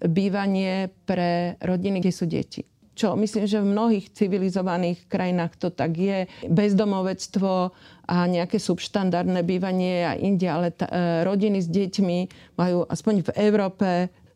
bývanie 0.06 0.88
pre 1.02 1.58
rodiny, 1.58 1.98
kde 1.98 2.14
sú 2.14 2.30
deti 2.30 2.69
čo 2.94 3.16
myslím, 3.16 3.46
že 3.46 3.62
v 3.62 3.72
mnohých 3.72 4.06
civilizovaných 4.12 5.08
krajinách 5.08 5.56
to 5.56 5.68
tak 5.72 5.96
je. 5.96 6.28
Bezdomovectvo 6.46 7.72
a 8.10 8.16
nejaké 8.26 8.58
subštandardné 8.58 9.40
bývanie 9.46 10.04
a 10.04 10.12
inde, 10.18 10.50
ale 10.50 10.74
t- 10.74 10.84
e, 10.84 11.22
rodiny 11.22 11.62
s 11.62 11.68
deťmi 11.70 12.18
majú 12.58 12.84
aspoň 12.90 13.14
v 13.24 13.30
Európe 13.38 13.88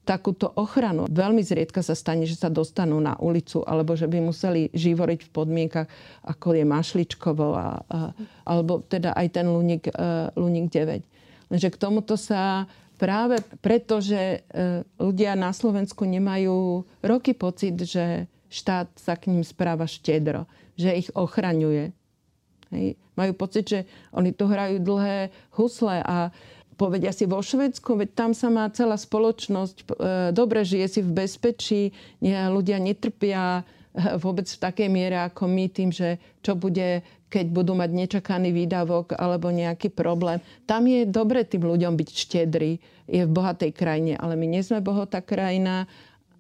takúto 0.05 0.53
ochranu. 0.55 1.09
Veľmi 1.09 1.40
zriedka 1.40 1.81
sa 1.81 1.97
stane, 1.97 2.29
že 2.29 2.37
sa 2.37 2.53
dostanú 2.53 3.01
na 3.01 3.17
ulicu 3.17 3.64
alebo 3.64 3.97
že 3.97 4.05
by 4.05 4.21
museli 4.21 4.69
živoriť 4.71 5.21
v 5.27 5.33
podmienkach, 5.33 5.88
ako 6.29 6.55
je 6.55 6.64
Mašličkovo 6.69 7.57
a, 7.57 7.81
a, 7.88 7.99
alebo 8.45 8.85
teda 8.85 9.17
aj 9.17 9.27
ten 9.33 9.49
Luník, 9.49 9.88
uh, 9.88 10.29
Luník 10.37 10.69
9. 10.69 11.57
Že 11.57 11.69
k 11.73 11.81
tomuto 11.81 12.21
sa 12.21 12.69
práve 13.01 13.40
preto, 13.64 13.99
že 13.99 14.45
e, 14.49 14.85
ľudia 15.01 15.35
na 15.35 15.51
Slovensku 15.51 16.07
nemajú 16.07 16.87
roky 17.03 17.35
pocit, 17.35 17.75
že 17.81 18.31
štát 18.55 18.87
sa 18.95 19.19
k 19.19 19.35
ním 19.35 19.43
správa 19.43 19.90
štedro, 19.90 20.47
že 20.79 20.95
ich 20.95 21.11
ochraňuje. 21.11 21.90
Hej. 22.71 22.95
Majú 23.19 23.33
pocit, 23.35 23.67
že 23.67 23.81
oni 24.14 24.31
tu 24.31 24.47
hrajú 24.47 24.79
dlhé 24.79 25.35
husle 25.59 26.03
a 26.03 26.31
povedia 26.75 27.14
si 27.14 27.27
vo 27.27 27.38
Švedsku, 27.38 27.95
veď 27.95 28.11
tam 28.14 28.31
sa 28.35 28.51
má 28.51 28.67
celá 28.75 28.99
spoločnosť, 28.99 29.77
e, 29.79 29.85
dobre 30.35 30.67
žije 30.67 30.87
si 30.90 31.01
v 31.03 31.14
bezpečí, 31.23 31.83
ľudia 32.23 32.83
netrpia 32.83 33.62
vôbec 34.19 34.51
v 34.51 34.59
takej 34.59 34.88
miere 34.90 35.23
ako 35.23 35.47
my 35.47 35.71
tým, 35.71 35.95
že 35.95 36.19
čo 36.43 36.59
bude, 36.59 37.07
keď 37.31 37.47
budú 37.55 37.79
mať 37.79 37.90
nečakaný 37.95 38.51
výdavok 38.51 39.14
alebo 39.14 39.55
nejaký 39.55 39.95
problém. 39.95 40.43
Tam 40.67 40.83
je 40.87 41.07
dobre 41.07 41.47
tým 41.47 41.62
ľuďom 41.62 41.95
byť 41.95 42.09
štedrý. 42.11 42.83
Je 43.07 43.23
v 43.23 43.31
bohatej 43.31 43.71
krajine, 43.71 44.19
ale 44.19 44.35
my 44.35 44.47
nie 44.49 44.62
sme 44.64 44.83
bohatá 44.83 45.23
krajina 45.23 45.87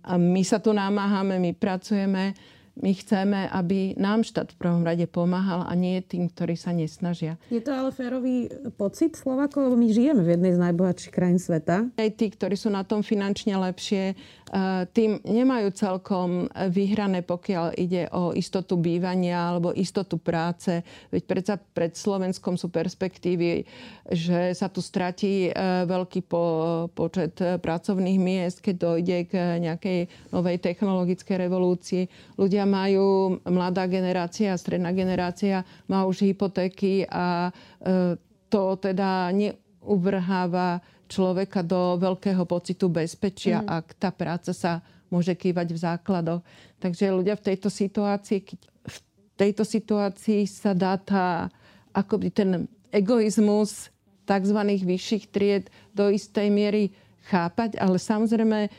a 0.04 0.20
my 0.20 0.44
sa 0.44 0.60
tu 0.60 0.70
namáhame, 0.76 1.40
my 1.40 1.52
pracujeme 1.56 2.36
my 2.74 2.90
chceme, 2.90 3.46
aby 3.54 3.94
nám 3.94 4.26
štát 4.26 4.50
v 4.50 4.58
prvom 4.58 4.82
rade 4.82 5.06
pomáhal 5.06 5.62
a 5.62 5.72
nie 5.78 6.02
tým, 6.02 6.26
ktorí 6.26 6.58
sa 6.58 6.74
nesnažia. 6.74 7.38
Je 7.46 7.62
to 7.62 7.70
ale 7.70 7.94
férový 7.94 8.50
pocit 8.74 9.14
Slovakov, 9.14 9.70
lebo 9.70 9.78
my 9.78 9.94
žijeme 9.94 10.26
v 10.26 10.34
jednej 10.34 10.52
z 10.58 10.62
najbohatších 10.62 11.14
krajín 11.14 11.38
sveta. 11.38 11.86
Aj 11.86 12.10
tí, 12.10 12.26
ktorí 12.34 12.58
sú 12.58 12.74
na 12.74 12.82
tom 12.82 13.06
finančne 13.06 13.54
lepšie, 13.54 14.14
eh, 14.14 14.82
tým 14.90 15.22
nemajú 15.22 15.70
celkom 15.70 16.50
vyhrané, 16.50 17.22
pokiaľ 17.22 17.78
ide 17.78 18.10
o 18.10 18.34
istotu 18.34 18.74
bývania 18.74 19.54
alebo 19.54 19.70
istotu 19.70 20.18
práce. 20.18 20.82
Veď 21.14 21.22
predsa 21.30 21.54
pred 21.54 21.94
Slovenskom 21.94 22.58
sú 22.58 22.74
perspektívy, 22.74 23.62
že 24.10 24.50
sa 24.50 24.66
tu 24.66 24.82
stratí 24.82 25.46
eh, 25.46 25.86
veľký 25.86 26.26
po, 26.26 26.44
počet 26.90 27.38
pracovných 27.38 28.18
miest, 28.18 28.58
keď 28.58 28.74
dojde 28.74 29.18
k 29.30 29.32
nejakej 29.62 29.98
novej 30.34 30.58
technologickej 30.58 31.36
revolúcii. 31.38 32.02
Ľudia 32.34 32.63
majú, 32.64 33.38
mladá 33.48 33.86
generácia, 33.86 34.56
stredná 34.58 34.92
generácia 34.92 35.64
má 35.88 36.04
už 36.04 36.28
hypotéky 36.28 37.08
a 37.08 37.48
e, 37.48 38.16
to 38.48 38.76
teda 38.76 39.32
neuvrháva 39.32 40.84
človeka 41.08 41.60
do 41.62 42.00
veľkého 42.00 42.42
pocitu 42.48 42.88
bezpečia, 42.88 43.60
mm. 43.62 43.68
ak 43.68 43.86
tá 44.00 44.10
práca 44.10 44.50
sa 44.50 44.80
môže 45.12 45.36
kývať 45.36 45.68
v 45.70 45.78
základoch. 45.78 46.42
Takže 46.80 47.14
ľudia 47.14 47.38
v 47.38 47.46
tejto 47.54 47.68
situácii, 47.70 48.40
v 48.84 48.98
tejto 49.38 49.62
situácii 49.62 50.48
sa 50.48 50.72
dá 50.74 50.98
tá, 50.98 51.52
akoby 51.94 52.28
ten 52.34 52.50
egoizmus 52.90 53.94
tzv. 54.24 54.58
vyšších 54.64 55.24
tried 55.30 55.68
do 55.92 56.08
istej 56.10 56.48
miery 56.50 56.90
chápať, 57.24 57.80
ale 57.80 57.96
samozrejme 57.96 58.58
e, 58.66 58.70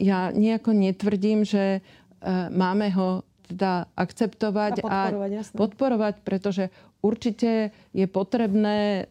ja 0.00 0.32
nejako 0.32 0.72
netvrdím, 0.72 1.44
že 1.44 1.84
máme 2.50 2.88
ho 2.94 3.26
teda 3.50 3.90
akceptovať 3.98 4.80
a 4.86 5.12
podporovať, 5.12 5.30
a 5.34 5.42
podporovať 5.52 6.14
pretože 6.24 6.64
určite 7.04 7.74
je 7.92 8.06
potrebné 8.08 9.10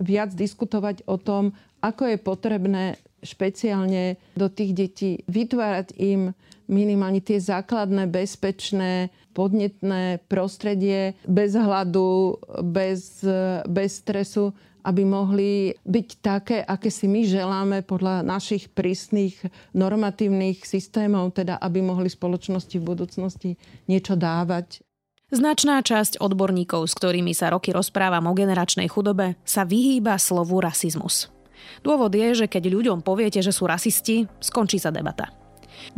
viac 0.00 0.34
diskutovať 0.34 1.06
o 1.06 1.16
tom, 1.20 1.54
ako 1.84 2.10
je 2.10 2.18
potrebné 2.18 2.84
špeciálne 3.22 4.18
do 4.34 4.50
tých 4.50 4.72
detí 4.74 5.10
vytvárať 5.30 5.94
im 5.98 6.34
minimálne 6.66 7.22
tie 7.22 7.38
základné, 7.38 8.10
bezpečné, 8.10 9.14
podnetné 9.30 10.18
prostredie 10.26 11.14
bez 11.28 11.54
hladu, 11.54 12.40
bez, 12.64 13.22
bez 13.70 14.02
stresu, 14.02 14.50
aby 14.86 15.02
mohli 15.02 15.74
byť 15.82 16.08
také, 16.22 16.62
aké 16.62 16.94
si 16.94 17.10
my 17.10 17.26
želáme 17.26 17.82
podľa 17.82 18.22
našich 18.22 18.70
prísnych 18.70 19.34
normatívnych 19.74 20.62
systémov, 20.62 21.34
teda 21.34 21.58
aby 21.58 21.82
mohli 21.82 22.06
spoločnosti 22.06 22.78
v 22.78 22.86
budúcnosti 22.86 23.50
niečo 23.90 24.14
dávať. 24.14 24.86
Značná 25.26 25.82
časť 25.82 26.22
odborníkov, 26.22 26.86
s 26.86 26.94
ktorými 26.94 27.34
sa 27.34 27.50
roky 27.50 27.74
rozprávam 27.74 28.30
o 28.30 28.36
generačnej 28.38 28.86
chudobe, 28.86 29.34
sa 29.42 29.66
vyhýba 29.66 30.22
slovu 30.22 30.62
rasizmus. 30.62 31.34
Dôvod 31.82 32.14
je, 32.14 32.46
že 32.46 32.46
keď 32.46 32.70
ľuďom 32.70 33.02
poviete, 33.02 33.42
že 33.42 33.50
sú 33.50 33.66
rasisti, 33.66 34.30
skončí 34.38 34.78
sa 34.78 34.94
debata. 34.94 35.34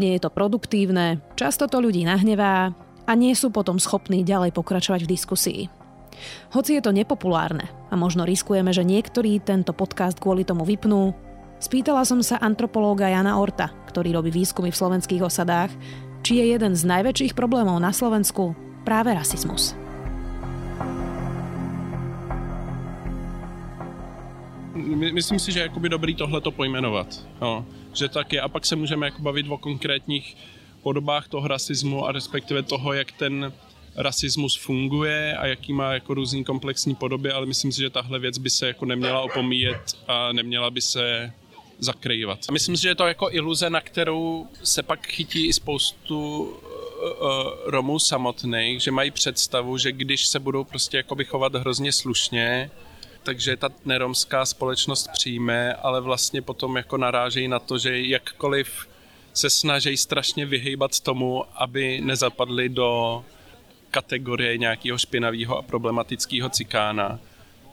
Nie 0.00 0.16
je 0.16 0.24
to 0.24 0.32
produktívne, 0.32 1.20
často 1.36 1.68
to 1.68 1.76
ľudí 1.76 2.08
nahnevá 2.08 2.72
a 3.04 3.12
nie 3.12 3.36
sú 3.36 3.52
potom 3.52 3.76
schopní 3.76 4.24
ďalej 4.24 4.56
pokračovať 4.56 5.04
v 5.04 5.12
diskusii. 5.12 5.62
Hoci 6.54 6.78
je 6.78 6.82
to 6.82 6.94
nepopulárne 6.94 7.66
a 7.88 7.94
možno 7.94 8.24
riskujeme, 8.24 8.72
že 8.72 8.86
niektorí 8.86 9.40
tento 9.42 9.72
podcast 9.72 10.18
kvôli 10.18 10.44
tomu 10.44 10.64
vypnú, 10.64 11.14
spýtala 11.58 12.06
som 12.06 12.22
sa 12.22 12.38
antropológa 12.38 13.10
Jana 13.10 13.36
Orta, 13.40 13.70
ktorý 13.90 14.14
robí 14.18 14.30
výskumy 14.30 14.70
v 14.70 14.80
slovenských 14.80 15.24
osadách, 15.24 15.72
či 16.22 16.42
je 16.42 16.54
jeden 16.54 16.74
z 16.76 16.82
najväčších 16.84 17.32
problémov 17.34 17.78
na 17.78 17.94
Slovensku 17.94 18.52
práve 18.86 19.14
rasizmus. 19.14 19.74
Myslím 24.88 25.42
si, 25.42 25.50
že 25.52 25.60
je 25.60 25.66
jakoby 25.66 25.88
dobrý 25.88 26.14
tohle 26.14 26.40
to 26.40 26.50
pojmenovat. 26.50 27.10
No, 27.40 27.66
že 27.92 28.08
taky, 28.08 28.40
a 28.40 28.48
pak 28.48 28.66
se 28.66 28.76
můžeme 28.76 29.10
bavit 29.18 29.46
o 29.48 29.58
konkrétních 29.58 30.36
podobách 30.82 31.28
toho 31.28 31.48
rasismu 31.48 32.06
a 32.06 32.12
respektive 32.12 32.62
toho, 32.62 32.92
jak 32.92 33.12
ten 33.12 33.52
rasismus 33.96 34.56
funguje 34.56 35.36
a 35.36 35.46
jaký 35.46 35.72
má 35.72 35.92
jako 35.92 36.14
různý 36.14 36.44
komplexní 36.44 36.94
podoby, 36.94 37.30
ale 37.30 37.46
myslím 37.46 37.72
si, 37.72 37.80
že 37.80 37.90
tahle 37.90 38.18
věc 38.18 38.38
by 38.38 38.50
se 38.50 38.66
jako 38.66 38.84
neměla 38.84 39.20
opomíjet 39.20 39.98
a 40.08 40.32
neměla 40.32 40.70
by 40.70 40.80
se 40.80 41.32
zakrývat. 41.78 42.38
A 42.48 42.52
myslím 42.52 42.76
si, 42.76 42.82
že 42.82 42.88
je 42.88 42.94
to 42.94 43.06
jako 43.06 43.28
iluze, 43.30 43.70
na 43.70 43.80
kterou 43.80 44.46
se 44.62 44.82
pak 44.82 45.06
chytí 45.06 45.46
i 45.46 45.52
spoustu 45.52 46.42
uh, 46.42 46.50
Romů 47.64 47.98
samotných, 47.98 48.82
že 48.82 48.90
mají 48.90 49.10
představu, 49.10 49.78
že 49.78 49.92
když 49.92 50.26
se 50.26 50.38
budou 50.38 50.64
prostě 50.64 50.96
jakoby 50.96 51.24
chovat 51.24 51.54
hrozně 51.54 51.92
slušně, 51.92 52.70
takže 53.22 53.56
ta 53.56 53.68
neromská 53.84 54.46
společnost 54.46 55.08
přijme, 55.12 55.74
ale 55.74 56.00
vlastně 56.00 56.42
potom 56.42 56.76
jako 56.76 56.96
narážejí 56.96 57.48
na 57.48 57.58
to, 57.58 57.78
že 57.78 58.00
jakkoliv 58.00 58.88
se 59.32 59.50
snaží 59.50 59.96
strašně 59.96 60.46
vyhýbat 60.46 61.00
tomu, 61.00 61.44
aby 61.54 62.00
nezapadli 62.00 62.68
do 62.68 63.24
kategorie 63.90 64.58
nějakého 64.58 64.98
špinavého 64.98 65.58
a 65.58 65.62
problematického 65.62 66.48
cikána, 66.48 67.18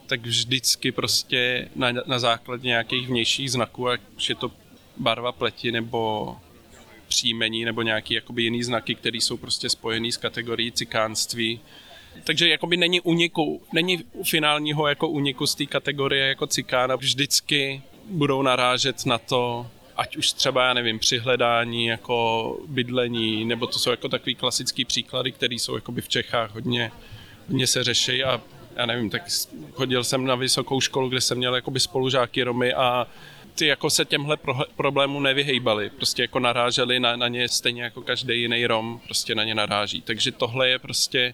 tak 0.07 0.21
vždycky 0.21 0.91
prostě 0.91 1.69
na, 1.75 1.91
na 2.05 2.19
základě 2.19 2.67
nějakých 2.67 3.07
vnějších 3.07 3.51
znaků, 3.51 3.89
ať 3.89 4.01
je 4.29 4.35
to 4.35 4.51
barva 4.97 5.31
pleti 5.31 5.71
nebo 5.71 6.35
příjmení 7.07 7.65
nebo 7.65 7.81
nějaký 7.81 8.13
jakoby 8.13 8.43
jiný 8.43 8.63
znaky, 8.63 8.95
které 8.95 9.17
jsou 9.17 9.37
prostě 9.37 9.69
spojený 9.69 10.11
s 10.11 10.17
kategorií 10.17 10.71
cikánství. 10.71 11.59
Takže 12.23 12.49
jakoby 12.49 12.77
není 12.77 13.01
uniku, 13.01 13.61
není 13.73 14.03
finálního 14.23 14.87
jako 14.87 15.07
uniku 15.07 15.47
z 15.47 15.55
té 15.55 15.65
kategorie 15.65 16.27
jako 16.27 16.47
cikána. 16.47 16.95
Vždycky 16.95 17.81
budou 18.09 18.41
narážet 18.41 19.05
na 19.05 19.17
to, 19.17 19.67
ať 19.97 20.17
už 20.17 20.31
třeba, 20.31 20.65
já 20.65 20.73
nevím, 20.73 20.99
při 20.99 21.17
hledání 21.17 21.85
jako 21.85 22.57
bydlení, 22.67 23.45
nebo 23.45 23.67
to 23.67 23.79
jsou 23.79 23.91
jako 23.91 24.09
takový 24.09 24.35
klasický 24.35 24.85
příklady, 24.85 25.31
které 25.31 25.55
jsou 25.55 25.75
jakoby 25.75 26.01
v 26.01 26.09
Čechách 26.09 26.53
hodně, 26.53 26.91
hodně 27.47 27.67
se 27.67 27.83
řeší 27.83 28.23
a 28.23 28.41
já 28.75 28.85
nevím, 28.85 29.09
tak 29.09 29.21
chodil 29.73 30.03
jsem 30.03 30.25
na 30.25 30.35
vysokou 30.35 30.81
školu, 30.81 31.09
kde 31.09 31.21
jsem 31.21 31.37
měl 31.37 31.55
jakoby 31.55 31.79
spolužáky 31.79 32.43
Romy 32.43 32.73
a 32.73 33.07
ty 33.55 33.65
jako 33.65 33.89
se 33.89 34.05
těmhle 34.05 34.37
pro, 34.37 34.55
problémům 34.75 35.23
nevyhejbali, 35.23 35.89
prostě 35.89 36.21
jako 36.21 36.39
naráželi 36.39 36.99
na, 36.99 37.15
na 37.15 37.27
ně 37.27 37.49
stejně 37.49 37.83
jako 37.83 38.01
každý 38.01 38.41
jiný 38.41 38.67
Rom, 38.67 39.01
prostě 39.05 39.35
na 39.35 39.43
ně 39.43 39.55
naráží. 39.55 40.01
Takže 40.01 40.31
tohle 40.31 40.69
je 40.69 40.79
prostě 40.79 41.33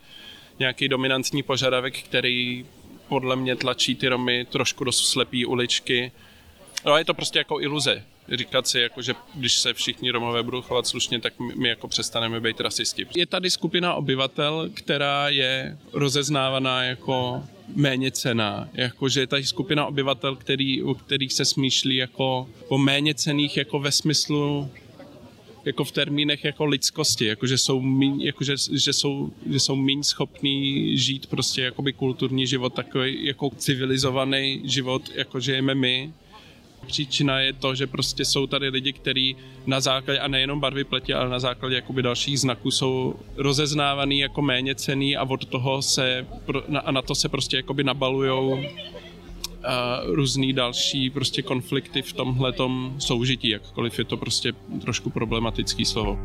nějaký 0.60 0.88
dominantní 0.88 1.44
požadavek, 1.44 2.04
který 2.04 2.66
podle 3.08 3.36
mě 3.36 3.56
tlačí 3.56 3.96
ty 3.96 4.08
Romy 4.08 4.46
trošku 4.46 4.84
do 4.84 4.92
slepý 4.92 5.46
uličky. 5.46 6.12
No 6.86 6.94
a 6.94 7.00
je 7.00 7.06
to 7.06 7.14
prostě 7.14 7.40
jako 7.40 7.62
iluze 7.62 8.04
říkat 8.30 8.68
si, 8.68 8.80
jako, 8.80 9.02
že 9.02 9.14
když 9.34 9.60
se 9.60 9.74
všichni 9.74 10.12
Romové 10.12 10.44
budou 10.44 10.62
chovat 10.62 10.88
slušně, 10.88 11.20
tak 11.20 11.34
my 11.56 11.70
jako 11.70 11.88
přestaneme 11.88 12.40
být 12.40 12.62
rasisti. 12.62 13.08
Je 13.16 13.26
tady 13.26 13.50
skupina 13.50 13.94
obyvatel, 13.94 14.70
která 14.74 15.30
je 15.30 15.78
rozeznávaná 15.94 16.84
jako 16.84 17.44
méně 17.76 18.12
cená. 18.12 18.70
Jakože 18.74 19.20
je 19.20 19.28
tady 19.28 19.46
skupina 19.46 19.86
obyvatel, 19.86 20.36
který, 20.36 20.84
u 20.84 20.94
kterých 20.94 21.34
se 21.34 21.46
smýšlí 21.46 21.96
jako 21.96 22.50
o 22.68 22.78
méně 22.78 23.14
cených 23.14 23.58
jako 23.58 23.80
ve 23.80 23.92
smyslu 23.92 24.72
jako 25.66 25.84
v 25.84 25.92
termínech 25.92 26.44
jako 26.44 26.66
lidskosti, 26.66 27.26
jako 27.26 27.48
že 27.48 27.58
jsou 27.58 27.82
míň, 27.82 28.22
jako 28.22 28.44
že, 28.44 28.56
že, 28.72 28.94
jsou, 28.94 29.32
že 29.50 29.60
jsou 29.60 29.76
míň 29.76 30.04
schopní 30.04 30.98
žít 30.98 31.28
prostě 31.28 31.62
jakoby 31.62 31.94
kulturní 31.94 32.48
život, 32.48 32.74
takový 32.74 33.26
jako 33.26 33.50
civilizovaný 33.58 34.62
život, 34.64 35.10
jako 35.16 35.40
žijeme 35.40 35.76
my, 35.76 36.14
Příčina 36.88 37.40
je 37.40 37.54
to, 37.54 37.76
že 37.76 37.88
prostě 37.88 38.26
jsou 38.26 38.48
tady 38.48 38.70
lidi, 38.70 38.94
kteří 38.94 39.36
na 39.66 39.80
základě, 39.80 40.20
a 40.20 40.28
nejenom 40.28 40.60
barvy 40.60 40.84
pleti, 40.84 41.14
ale 41.14 41.30
na 41.30 41.40
základě 41.40 41.76
jakoby 41.76 42.02
dalších 42.02 42.40
znaků 42.40 42.72
jsou 42.72 43.16
rozeznávaný 43.36 44.20
jako 44.20 44.42
méně 44.42 44.76
cený 44.76 45.18
a 45.18 45.24
od 45.24 45.46
toho 45.46 45.82
se, 45.82 46.28
a 46.84 46.92
na 46.92 47.02
to 47.02 47.16
se 47.16 47.30
prostě 47.30 47.58
jakoby 47.58 47.84
nabalujou 47.84 48.60
a 49.64 50.00
různý 50.04 50.54
další 50.54 51.10
prostě 51.10 51.42
konflikty 51.42 52.02
v 52.02 52.14
tomhletom 52.14 52.96
soužití, 52.98 53.50
jakkoliv 53.50 54.00
je 54.00 54.06
to 54.06 54.18
prostě 54.18 54.54
trošku 54.82 55.10
problematický 55.10 55.86
slovo. 55.86 56.20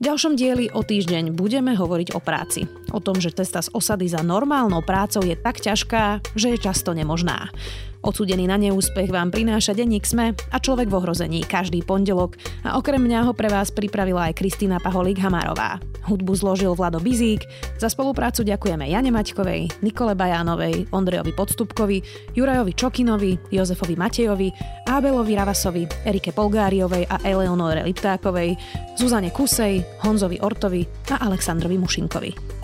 V 0.00 0.08
ďalšom 0.08 0.32
dieli 0.32 0.72
o 0.72 0.80
týždeň 0.80 1.36
budeme 1.36 1.76
hovoriť 1.76 2.16
o 2.16 2.24
práci. 2.24 2.64
O 2.88 3.04
tom, 3.04 3.20
že 3.20 3.36
cesta 3.36 3.60
z 3.60 3.68
osady 3.76 4.08
za 4.08 4.24
normálnou 4.24 4.80
prácou 4.80 5.20
je 5.20 5.36
tak 5.36 5.60
ťažká, 5.60 6.24
že 6.32 6.56
je 6.56 6.58
často 6.64 6.96
nemožná. 6.96 7.52
Odsudený 8.00 8.48
na 8.48 8.56
neúspech 8.56 9.12
vám 9.12 9.28
prináša 9.28 9.76
denník 9.76 10.08
SME 10.08 10.32
a 10.32 10.56
človek 10.56 10.88
v 10.88 10.96
ohrození 11.04 11.44
každý 11.44 11.84
pondelok 11.84 12.40
a 12.64 12.80
okrem 12.80 12.96
mňa 12.96 13.28
ho 13.28 13.36
pre 13.36 13.52
vás 13.52 13.68
pripravila 13.68 14.32
aj 14.32 14.40
Kristýna 14.40 14.80
Paholík-Hamárová. 14.80 15.76
Hudbu 16.08 16.32
zložil 16.32 16.72
Vlado 16.72 16.96
Bizík, 16.96 17.44
za 17.76 17.92
spoluprácu 17.92 18.40
ďakujeme 18.40 18.88
Jane 18.88 19.12
Maťkovej, 19.12 19.84
Nikole 19.84 20.16
Bajánovej, 20.16 20.88
Ondrejovi 20.88 21.36
Podstupkovi, 21.36 22.00
Jurajovi 22.32 22.72
Čokinovi, 22.72 23.36
Jozefovi 23.52 23.94
Matejovi, 24.00 24.48
Ábelovi 24.88 25.36
Ravasovi, 25.36 25.84
Erike 26.08 26.32
Polgáriovej 26.32 27.04
a 27.04 27.20
Eleonore 27.20 27.84
Liptákovej, 27.84 28.56
Zuzane 28.96 29.28
Kusej, 29.28 29.84
Honzovi 30.08 30.40
Ortovi 30.40 30.88
a 31.12 31.20
Aleksandrovi 31.28 31.76
Mušinkovi. 31.76 32.59